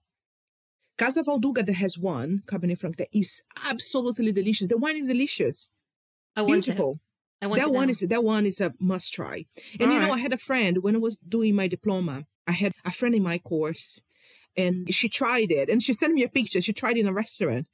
[0.97, 4.69] Casa Valduga that has one Cabernet Franc that is absolutely delicious.
[4.69, 5.69] The wine is delicious.
[6.35, 6.93] I want Beautiful.
[6.93, 7.08] It.
[7.41, 9.45] I want that one is that one is a must try.
[9.79, 12.25] And All you know, I had a friend when I was doing my diploma.
[12.47, 14.01] I had a friend in my course,
[14.57, 16.59] and she tried it, and she sent me a picture.
[16.59, 17.67] She tried it in a restaurant,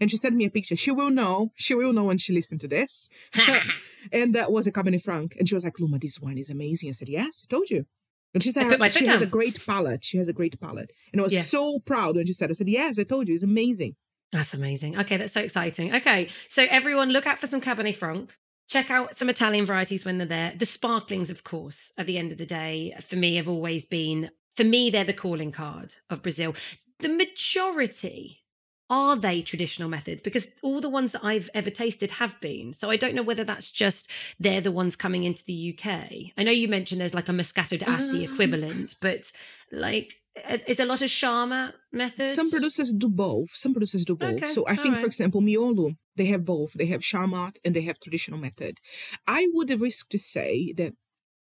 [0.00, 0.76] and she sent me a picture.
[0.76, 1.52] She will know.
[1.56, 3.10] She will know when she listened to this.
[4.12, 6.88] and that was a Cabernet Franc, and she was like, "Luma, this wine is amazing."
[6.88, 7.84] I said, "Yes, I told you."
[8.32, 10.04] And she said she has a great palate.
[10.04, 11.42] She has a great palate, and I was yeah.
[11.42, 13.96] so proud when she said, "I said, yes, I told you, it's amazing."
[14.32, 14.96] That's amazing.
[14.96, 15.92] Okay, that's so exciting.
[15.96, 18.30] Okay, so everyone, look out for some Cabernet Franc
[18.70, 20.52] check out some Italian varieties when they're there.
[20.56, 24.30] The sparklings, of course, at the end of the day, for me, have always been,
[24.56, 26.54] for me, they're the calling card of Brazil.
[27.00, 28.38] The majority
[28.88, 30.22] are they traditional method?
[30.24, 32.72] Because all the ones that I've ever tasted have been.
[32.72, 36.32] So I don't know whether that's just they're the ones coming into the UK.
[36.36, 39.30] I know you mentioned there's like a Moscato d'Asti uh, equivalent, but
[39.70, 40.16] like
[40.66, 42.34] is a lot of Charmat methods?
[42.34, 43.50] Some producers do both.
[43.54, 44.34] Some producers do both.
[44.34, 44.48] Okay.
[44.48, 45.00] So I think, right.
[45.00, 46.74] for example, Miolo, they have both.
[46.74, 48.78] They have Charmat and they have traditional method.
[49.26, 50.92] I would risk to say that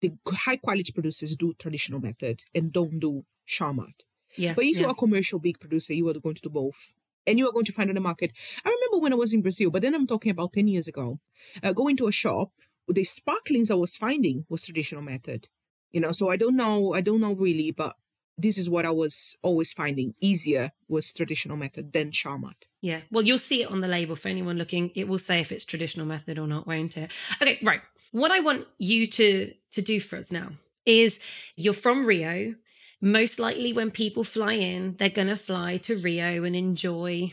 [0.01, 0.11] the
[0.45, 3.99] high quality producers do traditional method and don't do Charmat.
[4.37, 4.55] Yeah.
[4.55, 4.81] But if yeah.
[4.81, 6.93] you're a commercial big producer, you are going to do both.
[7.29, 8.33] And you are going to find on the market.
[8.65, 11.21] I remember when I was in Brazil, but then I'm talking about 10 years ago,
[11.63, 12.51] uh, going to a shop,
[12.89, 15.49] the sparklings I was finding was traditional method.
[15.93, 17.95] You know, so I don't know, I don't know really, but
[18.39, 22.55] this is what I was always finding easier was traditional method than Charmat.
[22.83, 23.01] Yeah.
[23.11, 24.91] Well, you'll see it on the label for anyone looking.
[24.95, 27.11] It will say if it's traditional method or not, won't it?
[27.41, 27.81] Okay, right.
[28.13, 30.51] What I want you to to do for us now
[30.85, 31.21] is
[31.57, 32.55] you're from Rio.
[33.01, 37.31] Most likely when people fly in, they're going to fly to Rio and enjoy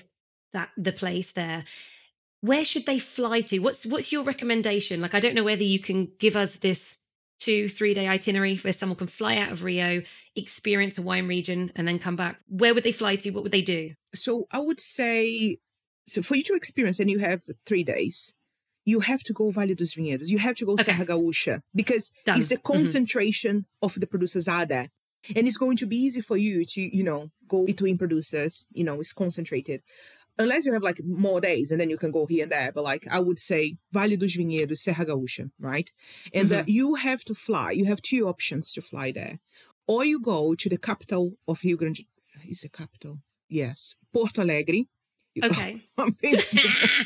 [0.52, 1.66] that the place there.
[2.42, 3.60] Where should they fly to?
[3.60, 5.02] What's what's your recommendation?
[5.02, 6.98] Like I don't know whether you can give us this
[7.44, 10.02] two, three day itinerary where someone can fly out of Rio,
[10.36, 12.40] experience a wine region, and then come back?
[12.48, 13.32] Where would they fly to?
[13.32, 13.92] What would they do?
[14.16, 15.58] So I would say,
[16.06, 18.34] so for you to experience, and you have three days,
[18.86, 20.28] you have to go Vale dos Vinhedos.
[20.28, 20.84] You have to go okay.
[20.84, 22.38] Serra Gaúcha because Done.
[22.38, 22.74] it's the mm-hmm.
[22.74, 23.86] concentration mm-hmm.
[23.86, 24.90] of the producers are there.
[25.36, 28.84] And it's going to be easy for you to, you know, go between producers, you
[28.84, 29.82] know, it's concentrated
[30.38, 32.84] unless you have like more days and then you can go here and there but
[32.84, 35.92] like i would say vale dos vinhedos serra gaúcha right
[36.34, 36.56] and mm-hmm.
[36.56, 39.40] that you have to fly you have two options to fly there
[39.88, 42.06] or you go to the capital of rio grande
[42.48, 43.20] is the capital
[43.50, 44.86] yes porto alegre
[45.44, 45.82] Okay.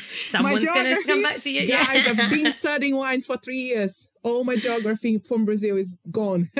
[0.02, 1.66] Someone's going to come back to you.
[1.66, 4.10] Guys, I've been studying wines for three years.
[4.22, 6.50] All my geography from Brazil is gone.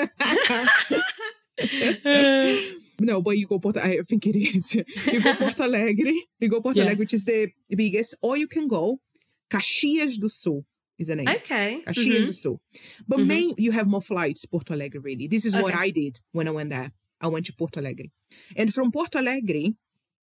[3.00, 3.80] No, but you go Porto.
[3.80, 4.74] I think it is.
[5.12, 6.12] You go Porto Alegre.
[6.40, 6.86] You go Porto yeah.
[6.86, 9.00] Alegre, which is the biggest, or you can go
[9.50, 10.64] Caxias do Sul.
[10.98, 11.28] Is the name?
[11.28, 11.82] Okay.
[11.86, 12.26] Caxias mm-hmm.
[12.26, 12.60] do Sul.
[13.06, 13.28] But mm-hmm.
[13.28, 15.00] main, you have more flights Porto Alegre.
[15.00, 15.62] Really, this is okay.
[15.62, 16.92] what I did when I went there.
[17.20, 18.10] I went to Porto Alegre,
[18.56, 19.74] and from Porto Alegre,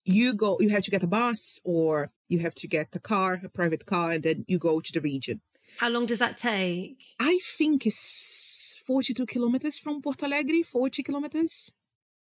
[0.03, 0.57] you go.
[0.59, 3.85] You have to get a bus or You have to get a car, a private
[3.85, 5.41] car, and then you go to the region.
[5.77, 7.03] How long does that take?
[7.19, 11.71] I think it's 42 kilometers from Porto Alegre, 40 kilometers.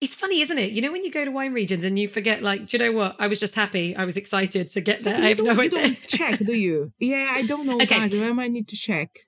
[0.01, 0.72] It's funny, isn't it?
[0.72, 2.92] You know, when you go to wine regions and you forget, like, do you know
[2.92, 3.16] what?
[3.18, 3.97] I was just happy.
[3.97, 5.22] I was excited to get So there.
[5.22, 5.70] I have no you idea.
[5.70, 6.92] don't check, do you?
[6.99, 7.86] Yeah, I don't know, Okay.
[7.86, 8.14] guys.
[8.14, 9.20] I might need to check.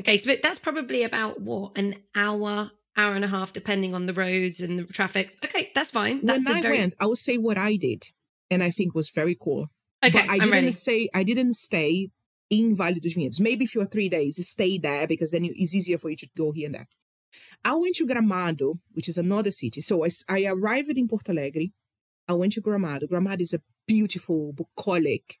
[0.00, 4.12] Okay, so that's probably about what an hour, hour and a half, depending on the
[4.12, 5.36] roads and the traffic.
[5.44, 6.24] Okay, that's fine.
[6.24, 8.04] That's when I very went, I will say what I did,
[8.50, 9.68] and I think was very cool.
[10.04, 10.12] okay.
[10.12, 10.70] but I I'm didn't ready.
[10.72, 11.08] stay.
[11.14, 12.10] I didn't stay
[12.50, 13.40] in Vale dos Vinhedos.
[13.40, 16.50] Maybe if you're three days, stay there because then it's easier for you to go
[16.52, 16.88] here and there.
[17.64, 19.80] I went to Gramado, which is another city.
[19.80, 21.72] So I arrived in Porto Alegre.
[22.28, 23.04] I went to Gramado.
[23.04, 25.38] Gramado is a beautiful, bucolic,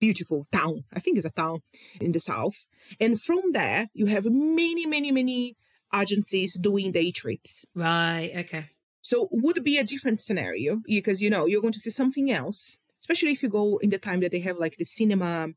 [0.00, 0.84] beautiful town.
[0.92, 1.60] I think it's a town
[2.00, 2.66] in the south.
[3.00, 5.56] And from there, you have many, many, many
[5.94, 7.66] agencies doing day trips.
[7.74, 8.32] Right.
[8.38, 8.66] Okay.
[9.00, 12.78] So would be a different scenario because you know you're going to see something else,
[13.00, 15.48] especially if you go in the time that they have like the cinema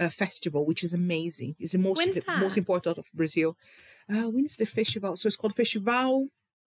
[0.00, 1.54] uh, festival, which is amazing.
[1.58, 3.56] It's the most the most important of Brazil.
[4.10, 5.16] Uh, when is the festival?
[5.16, 6.28] So it's called Festival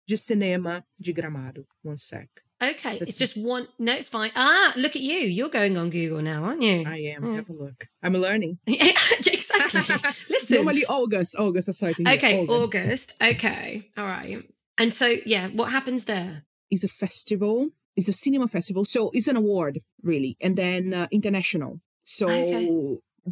[0.07, 1.65] de Cinema de Gramado.
[1.83, 2.29] One sec,
[2.63, 2.99] Okay.
[2.99, 3.69] That's- it's just one.
[3.79, 4.33] No, it's fine.
[4.37, 5.17] Ah, look at you.
[5.21, 6.85] You're going on Google now, aren't you?
[6.87, 7.23] I am.
[7.23, 7.37] Mm.
[7.37, 7.87] Have a look.
[8.03, 8.59] I'm learning.
[8.67, 9.97] exactly.
[10.29, 10.57] Listen.
[10.57, 11.37] Normally August.
[11.39, 11.69] August.
[11.69, 13.13] I'm sorry to okay, August.
[13.23, 13.89] Okay.
[13.97, 14.43] All right.
[14.79, 16.45] And so, yeah, what happens there?
[16.71, 17.69] is a festival.
[17.97, 18.85] It's a cinema festival.
[18.85, 20.37] So it's an award, really.
[20.41, 21.81] And then uh, international.
[22.05, 22.67] So, Okay.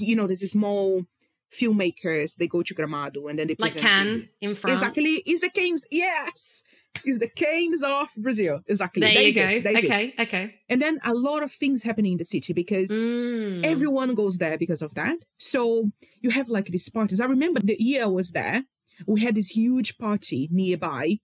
[0.00, 1.04] you know, there's a small
[1.52, 4.54] filmmakers, they go to Gramado and then they Like Cannes in.
[4.54, 4.80] France.
[4.80, 5.22] Exactly.
[5.26, 5.84] is the Cannes.
[5.90, 6.62] Yes.
[7.04, 8.60] is the Cannes of Brazil.
[8.66, 9.00] Exactly.
[9.02, 9.42] There you go.
[9.48, 9.62] it.
[9.64, 9.86] That is it.
[9.86, 10.14] Okay.
[10.18, 10.54] Okay.
[10.68, 13.64] And then a lot of things happening in the city because Mm.
[13.64, 15.18] everyone goes there because of that.
[15.36, 15.92] So
[16.22, 17.20] you have like these parties.
[17.20, 18.64] I remember the year I was there,
[19.06, 21.18] we had this huge party nearby,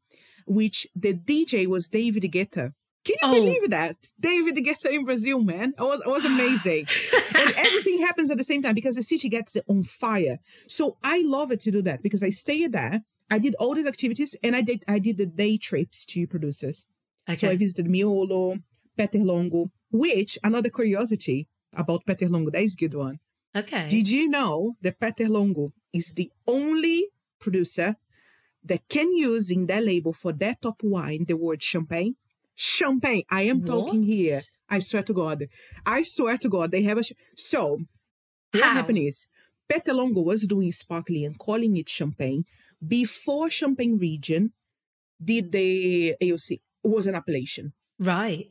[0.47, 2.73] which the DJ was David Guetta.
[3.05, 3.35] Can you Oh.
[3.35, 3.97] believe that?
[4.19, 5.75] David Guetta in Brazil, man.
[5.79, 6.87] It was, it was amazing.
[7.39, 10.39] and everything happens at the same time because the city gets on fire.
[10.67, 13.03] So I love it to do that because I stayed there.
[13.31, 16.87] I did all these activities and I did I did the day trips to producers.
[17.39, 18.63] So I visited Miolo,
[18.99, 23.19] Peterlongo, which another curiosity about Peterlongo, that is a good one.
[23.57, 23.89] Okay.
[23.89, 27.09] Did you know that Peterlongo is the only
[27.41, 27.97] producer
[28.65, 32.17] that can use in their label for their top wine the word champagne?
[32.55, 33.25] Champagne.
[33.31, 34.43] I am talking here.
[34.69, 35.45] I swear to God.
[35.85, 36.71] I swear to God.
[36.71, 37.03] They have a.
[37.03, 37.81] Sh- so,
[38.53, 38.71] what How?
[38.75, 39.27] happened is
[39.71, 42.45] Peterlongo was doing sparkling and calling it champagne
[42.87, 44.53] before Champagne region
[45.23, 46.61] did the AOC.
[46.85, 47.73] Was an appellation.
[47.99, 48.49] Right.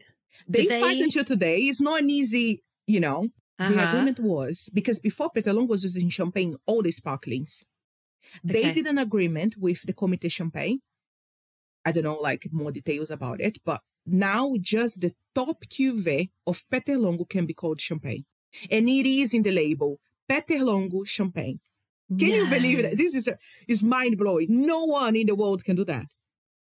[0.48, 1.60] They, Did fight until today.
[1.64, 3.28] It's not an easy, you know.
[3.60, 3.88] The Uh-huh.
[3.90, 7.66] agreement was because before Peterlongo was using champagne, all the sparklings.
[8.44, 8.74] They Okay.
[8.74, 10.80] did an agreement with the Comité Champagne.
[11.86, 16.64] I don't know, like more details about it, but now just the top cuvée of
[16.72, 18.26] Peterlongo can be called champagne,
[18.70, 20.00] and it is in the label
[20.30, 21.60] Peterlongo Champagne.
[22.10, 22.90] Can you believe No.
[22.90, 22.98] that?
[22.98, 23.30] This is
[23.68, 24.48] is mind blowing.
[24.50, 26.08] No one in the world can do that.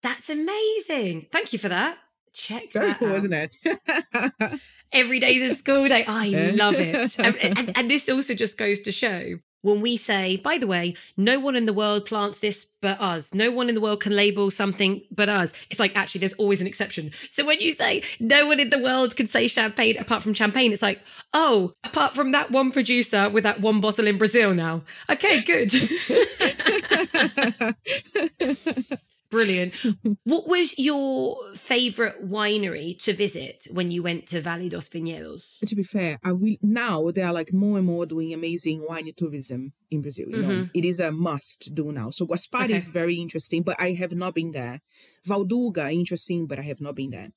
[0.01, 1.27] That's amazing.
[1.31, 1.97] Thank you for that.
[2.33, 3.15] Check Very cool, out.
[3.17, 3.55] isn't it?
[4.91, 6.05] Every day's a school day.
[6.07, 7.17] I love it.
[7.19, 10.95] And, and- and this also just goes to show when we say, by the way,
[11.15, 13.33] no one in the world plants this but us.
[13.33, 15.53] No one in the world can label something but us.
[15.69, 17.11] It's like, actually, there's always an exception.
[17.29, 20.71] So when you say no one in the world can say champagne apart from champagne,
[20.71, 21.01] it's like,
[21.33, 24.83] oh, apart from that one producer with that one bottle in Brazil now.
[25.09, 25.71] Okay, good.
[29.29, 29.73] Brilliant.
[30.23, 35.59] What was your favorite winery to visit when you went to Vale dos Vinhedos?
[35.65, 39.09] to be fair, I will now they are like more and more doing amazing wine
[39.15, 40.27] tourism in Brazil.
[40.29, 40.69] You know, Mhm.
[40.73, 42.09] it is a must do now.
[42.09, 42.75] So Guaspari Okay.
[42.75, 44.81] is very interesting, but I have not been there.
[45.25, 47.31] Valduga interesting, but I have not been there.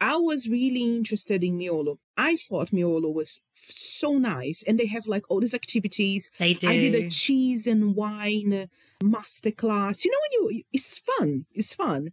[0.00, 1.98] I was really interested in Miolo.
[2.16, 6.30] I thought Miolo was so nice, and they have like all these activities.
[6.38, 6.68] They do.
[6.68, 8.68] I did a cheese and wine
[9.04, 10.04] masterclass.
[10.04, 11.46] You know, when you it's fun.
[11.52, 12.12] It's fun.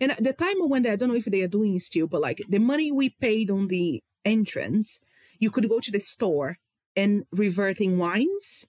[0.00, 2.42] And at the time there, I don't know if they are doing still, but like
[2.48, 5.00] the money we paid on the entrance,
[5.38, 6.58] you could go to the store
[6.96, 8.66] and reverting wines.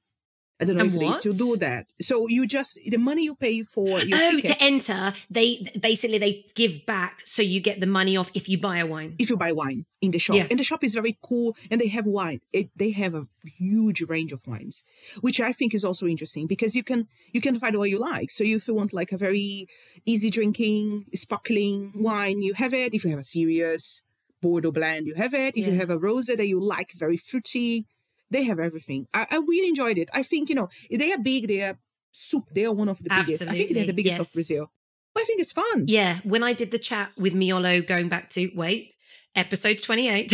[0.63, 1.91] I don't know And if they still do that.
[2.01, 6.17] So you just the money you pay for your oh, tickets, to enter, they basically
[6.17, 9.15] they give back, so you get the money off if you buy a wine.
[9.19, 10.35] if you buy wine in the shop.
[10.35, 10.47] Yeah.
[10.49, 12.39] And the shop is very cool and they have wine.
[12.51, 14.83] It, they have a huge range of wines,
[15.21, 18.31] which I think is also interesting because you can you can find what you like.
[18.31, 19.67] So if you want like a very
[20.05, 22.93] easy drinking, sparkling wine, you have it.
[22.93, 24.03] If you have a serious
[24.41, 25.55] Bordeaux blend, you have it.
[25.55, 27.87] If you have a rosé that you like, very fruity,
[28.33, 29.07] they have everything.
[29.13, 30.09] I, I really enjoyed it.
[30.13, 31.79] I think, you know, they are big, they are
[32.11, 33.43] soup, they are one of the biggest.
[33.43, 34.33] I think they're the Absolutely, biggest of.
[34.33, 34.71] Brazil.
[35.13, 35.85] But I think it's fun.
[35.87, 38.93] Yeah, when I did the chat with Miolo, going back to wait,
[39.35, 40.31] episode 28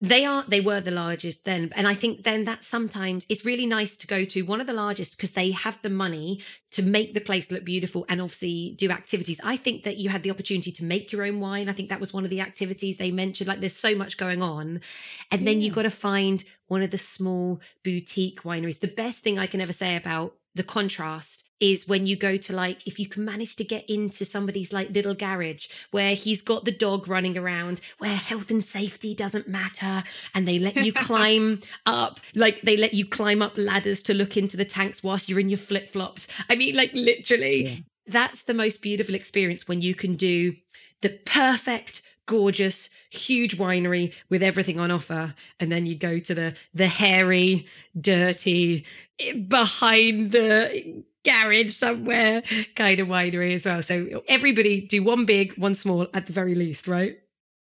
[0.00, 3.66] they are they were the largest then and i think then that sometimes it's really
[3.66, 6.40] nice to go to one of the largest because they have the money
[6.76, 9.40] to make the place look beautiful and obviously do activities.
[9.42, 11.70] I think that you had the opportunity to make your own wine.
[11.70, 14.42] I think that was one of the activities they mentioned like there's so much going
[14.42, 14.82] on.
[15.30, 15.46] And yeah.
[15.46, 18.80] then you got to find one of the small boutique wineries.
[18.80, 22.54] The best thing i can ever say about the contrast is when you go to
[22.54, 26.64] like if you can manage to get into somebody's like little garage where he's got
[26.64, 30.02] the dog running around where health and safety doesn't matter
[30.34, 34.36] and they let you climb up like they let you climb up ladders to look
[34.36, 37.76] into the tanks whilst you're in your flip-flops i mean like literally yeah.
[38.06, 40.54] that's the most beautiful experience when you can do
[41.02, 45.34] the perfect gorgeous huge winery with everything on offer.
[45.60, 47.66] And then you go to the the hairy
[47.98, 48.84] dirty
[49.18, 52.42] eh, behind the garage somewhere
[52.74, 53.82] kind of winery as well.
[53.82, 57.18] So everybody do one big one small at the very least right?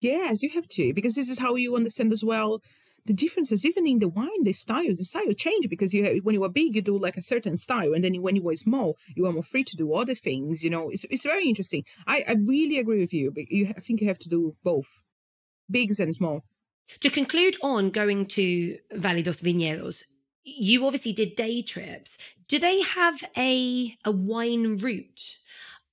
[0.00, 2.60] Yes you have to because this is how you understand as well
[3.04, 6.40] the differences even in the wine the styles the style change because you when you
[6.40, 9.26] were big you do like a certain style and then when you were small you
[9.26, 10.90] are more free to do other things you know?
[10.90, 11.84] It's, it's very interesting.
[12.06, 15.00] I, I really agree with you but you I think you have to do both
[15.70, 16.44] bigs and small.
[17.00, 20.04] To conclude on going to Vale dos Vinhedos
[20.44, 22.18] you obviously did day trips.
[22.48, 25.38] Do they have a a wine route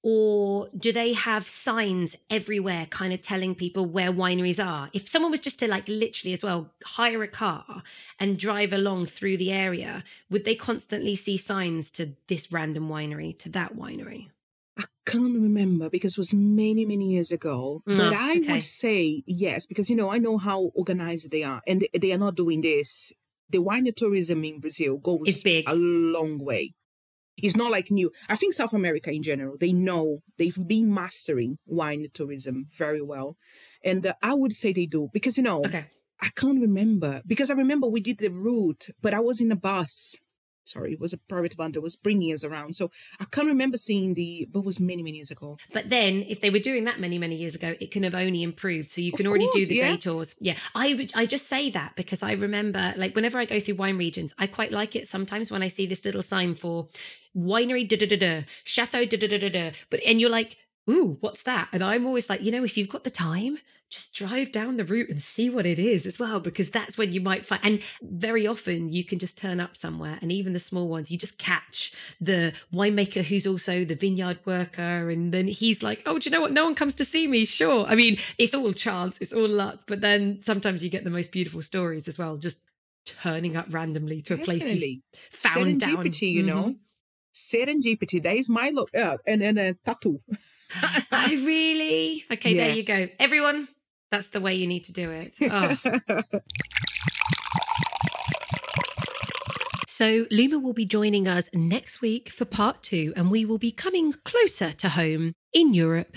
[0.02, 5.32] or do they have signs everywhere kind of telling people where wineries are if someone
[5.32, 7.84] was just to like literally as well hire a car
[8.20, 13.38] and drive along through the area would they constantly see signs to this random winery
[13.38, 14.30] to that winery
[14.78, 17.82] I can't remember because it was many, many years ago.
[17.86, 18.54] Mm, but I okay.
[18.54, 22.14] would say yes, because you know, I know how organized they are, and they, they
[22.14, 23.12] are not doing this.
[23.50, 26.76] The wine tourism in Brazil goes a long way.
[27.42, 28.12] It's not like new.
[28.28, 33.38] I think South America in general, they know they've been mastering wine tourism very well.
[33.84, 35.86] And uh, I would say they do because, you know, okay.
[36.22, 39.56] I can't remember because I remember we did the route, but I was in a
[39.56, 40.16] bus
[40.70, 42.76] sorry, it was a private one that was bringing us around.
[42.76, 45.58] So I can't remember seeing the, but it was many, many years ago.
[45.74, 48.44] But then if they were doing that many, many years ago, it can have only
[48.44, 48.92] improved.
[48.92, 49.92] So you can already do the yeah.
[49.92, 50.36] day tours.
[50.40, 50.56] Yeah.
[50.76, 54.34] I, I just say that because I remember, like, whenever I go through wine regions,
[54.38, 56.88] I quite like it sometimes when I see this little sign for
[57.36, 59.72] winery, da da da da, chateau, da da da da da.
[59.90, 60.58] But, and you're like,
[60.90, 61.70] ooh, what's that?
[61.72, 63.58] And I'm always like, you know, if you've got the time,
[63.90, 67.12] just drive down the route and see what it is as well, because that's when
[67.12, 67.62] you might find.
[67.64, 71.18] And very often you can just turn up somewhere, and even the small ones, you
[71.18, 75.10] just catch the winemaker who's also the vineyard worker.
[75.10, 76.52] And then he's like, Oh, do you know what?
[76.52, 77.46] No one comes to see me.
[77.46, 77.86] Sure.
[77.88, 79.82] I mean, it's all chance, it's all luck.
[79.88, 82.64] But then sometimes you get the most beautiful stories as well, just
[83.06, 86.36] turning up randomly to a place you found Serendipity, down.
[86.36, 86.64] you know.
[86.64, 86.72] Mm-hmm.
[87.34, 88.22] Serendipity.
[88.22, 88.90] That is my look.
[88.96, 90.22] Uh, and, and a tattoo.
[91.12, 92.24] I really?
[92.32, 92.86] Okay, yes.
[92.88, 93.14] there you go.
[93.20, 93.68] Everyone,
[94.12, 95.34] that's the way you need to do it.
[95.52, 96.22] Oh.
[100.00, 103.72] So, Luma will be joining us next week for part two, and we will be
[103.72, 106.16] coming closer to home in Europe,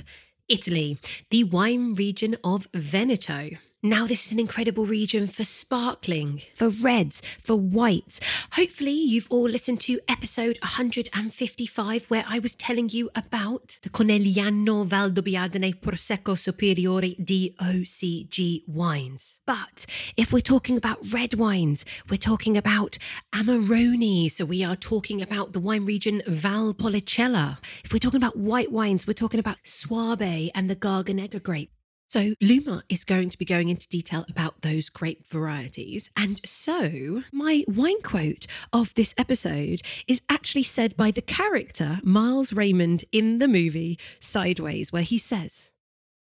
[0.48, 0.98] Italy,
[1.30, 3.50] the wine region of Veneto.
[3.84, 8.20] Now, this is an incredible region for sparkling, for reds, for whites.
[8.52, 14.86] Hopefully, you've all listened to episode 155, where I was telling you about the Conegliano
[14.86, 19.40] Valdobbiadene Prosecco Superiore DOCG wines.
[19.46, 19.84] But
[20.16, 22.98] if we're talking about red wines, we're talking about
[23.34, 24.30] Amarone.
[24.30, 27.58] So we are talking about the wine region Valpolicella.
[27.84, 31.72] If we're talking about white wines, we're talking about Soave and the Garganega grape.
[32.12, 36.10] So, Luma is going to be going into detail about those grape varieties.
[36.14, 42.52] And so, my wine quote of this episode is actually said by the character Miles
[42.52, 45.72] Raymond in the movie Sideways, where he says,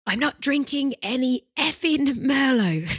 [0.08, 2.90] I'm not drinking any effing Merlot.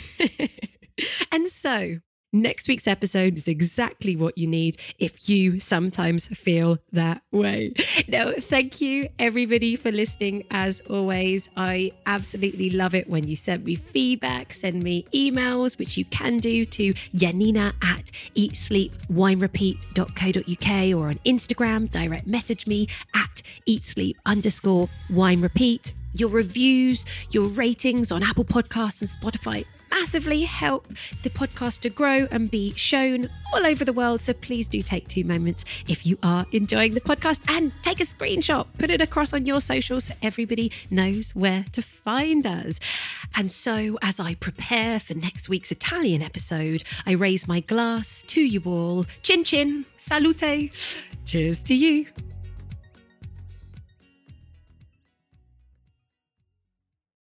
[1.33, 1.97] and so,
[2.33, 7.73] Next week's episode is exactly what you need if you sometimes feel that way.
[8.09, 10.45] No, thank you everybody for listening.
[10.51, 15.97] As always, I absolutely love it when you send me feedback, send me emails, which
[15.97, 24.13] you can do to Janina at eatsleepwinerepeat.co.uk or on Instagram, direct message me at eatsleep
[24.25, 25.93] underscore wine repeat.
[26.13, 30.87] Your reviews, your ratings on Apple Podcasts and Spotify massively help
[31.23, 34.21] the podcast to grow and be shown all over the world.
[34.21, 38.03] So please do take two moments if you are enjoying the podcast and take a
[38.03, 42.79] screenshot, put it across on your socials so everybody knows where to find us.
[43.35, 48.41] And so as I prepare for next week's Italian episode, I raise my glass to
[48.41, 49.05] you all.
[49.23, 50.71] Chin chin, salute.
[51.25, 52.07] Cheers to you.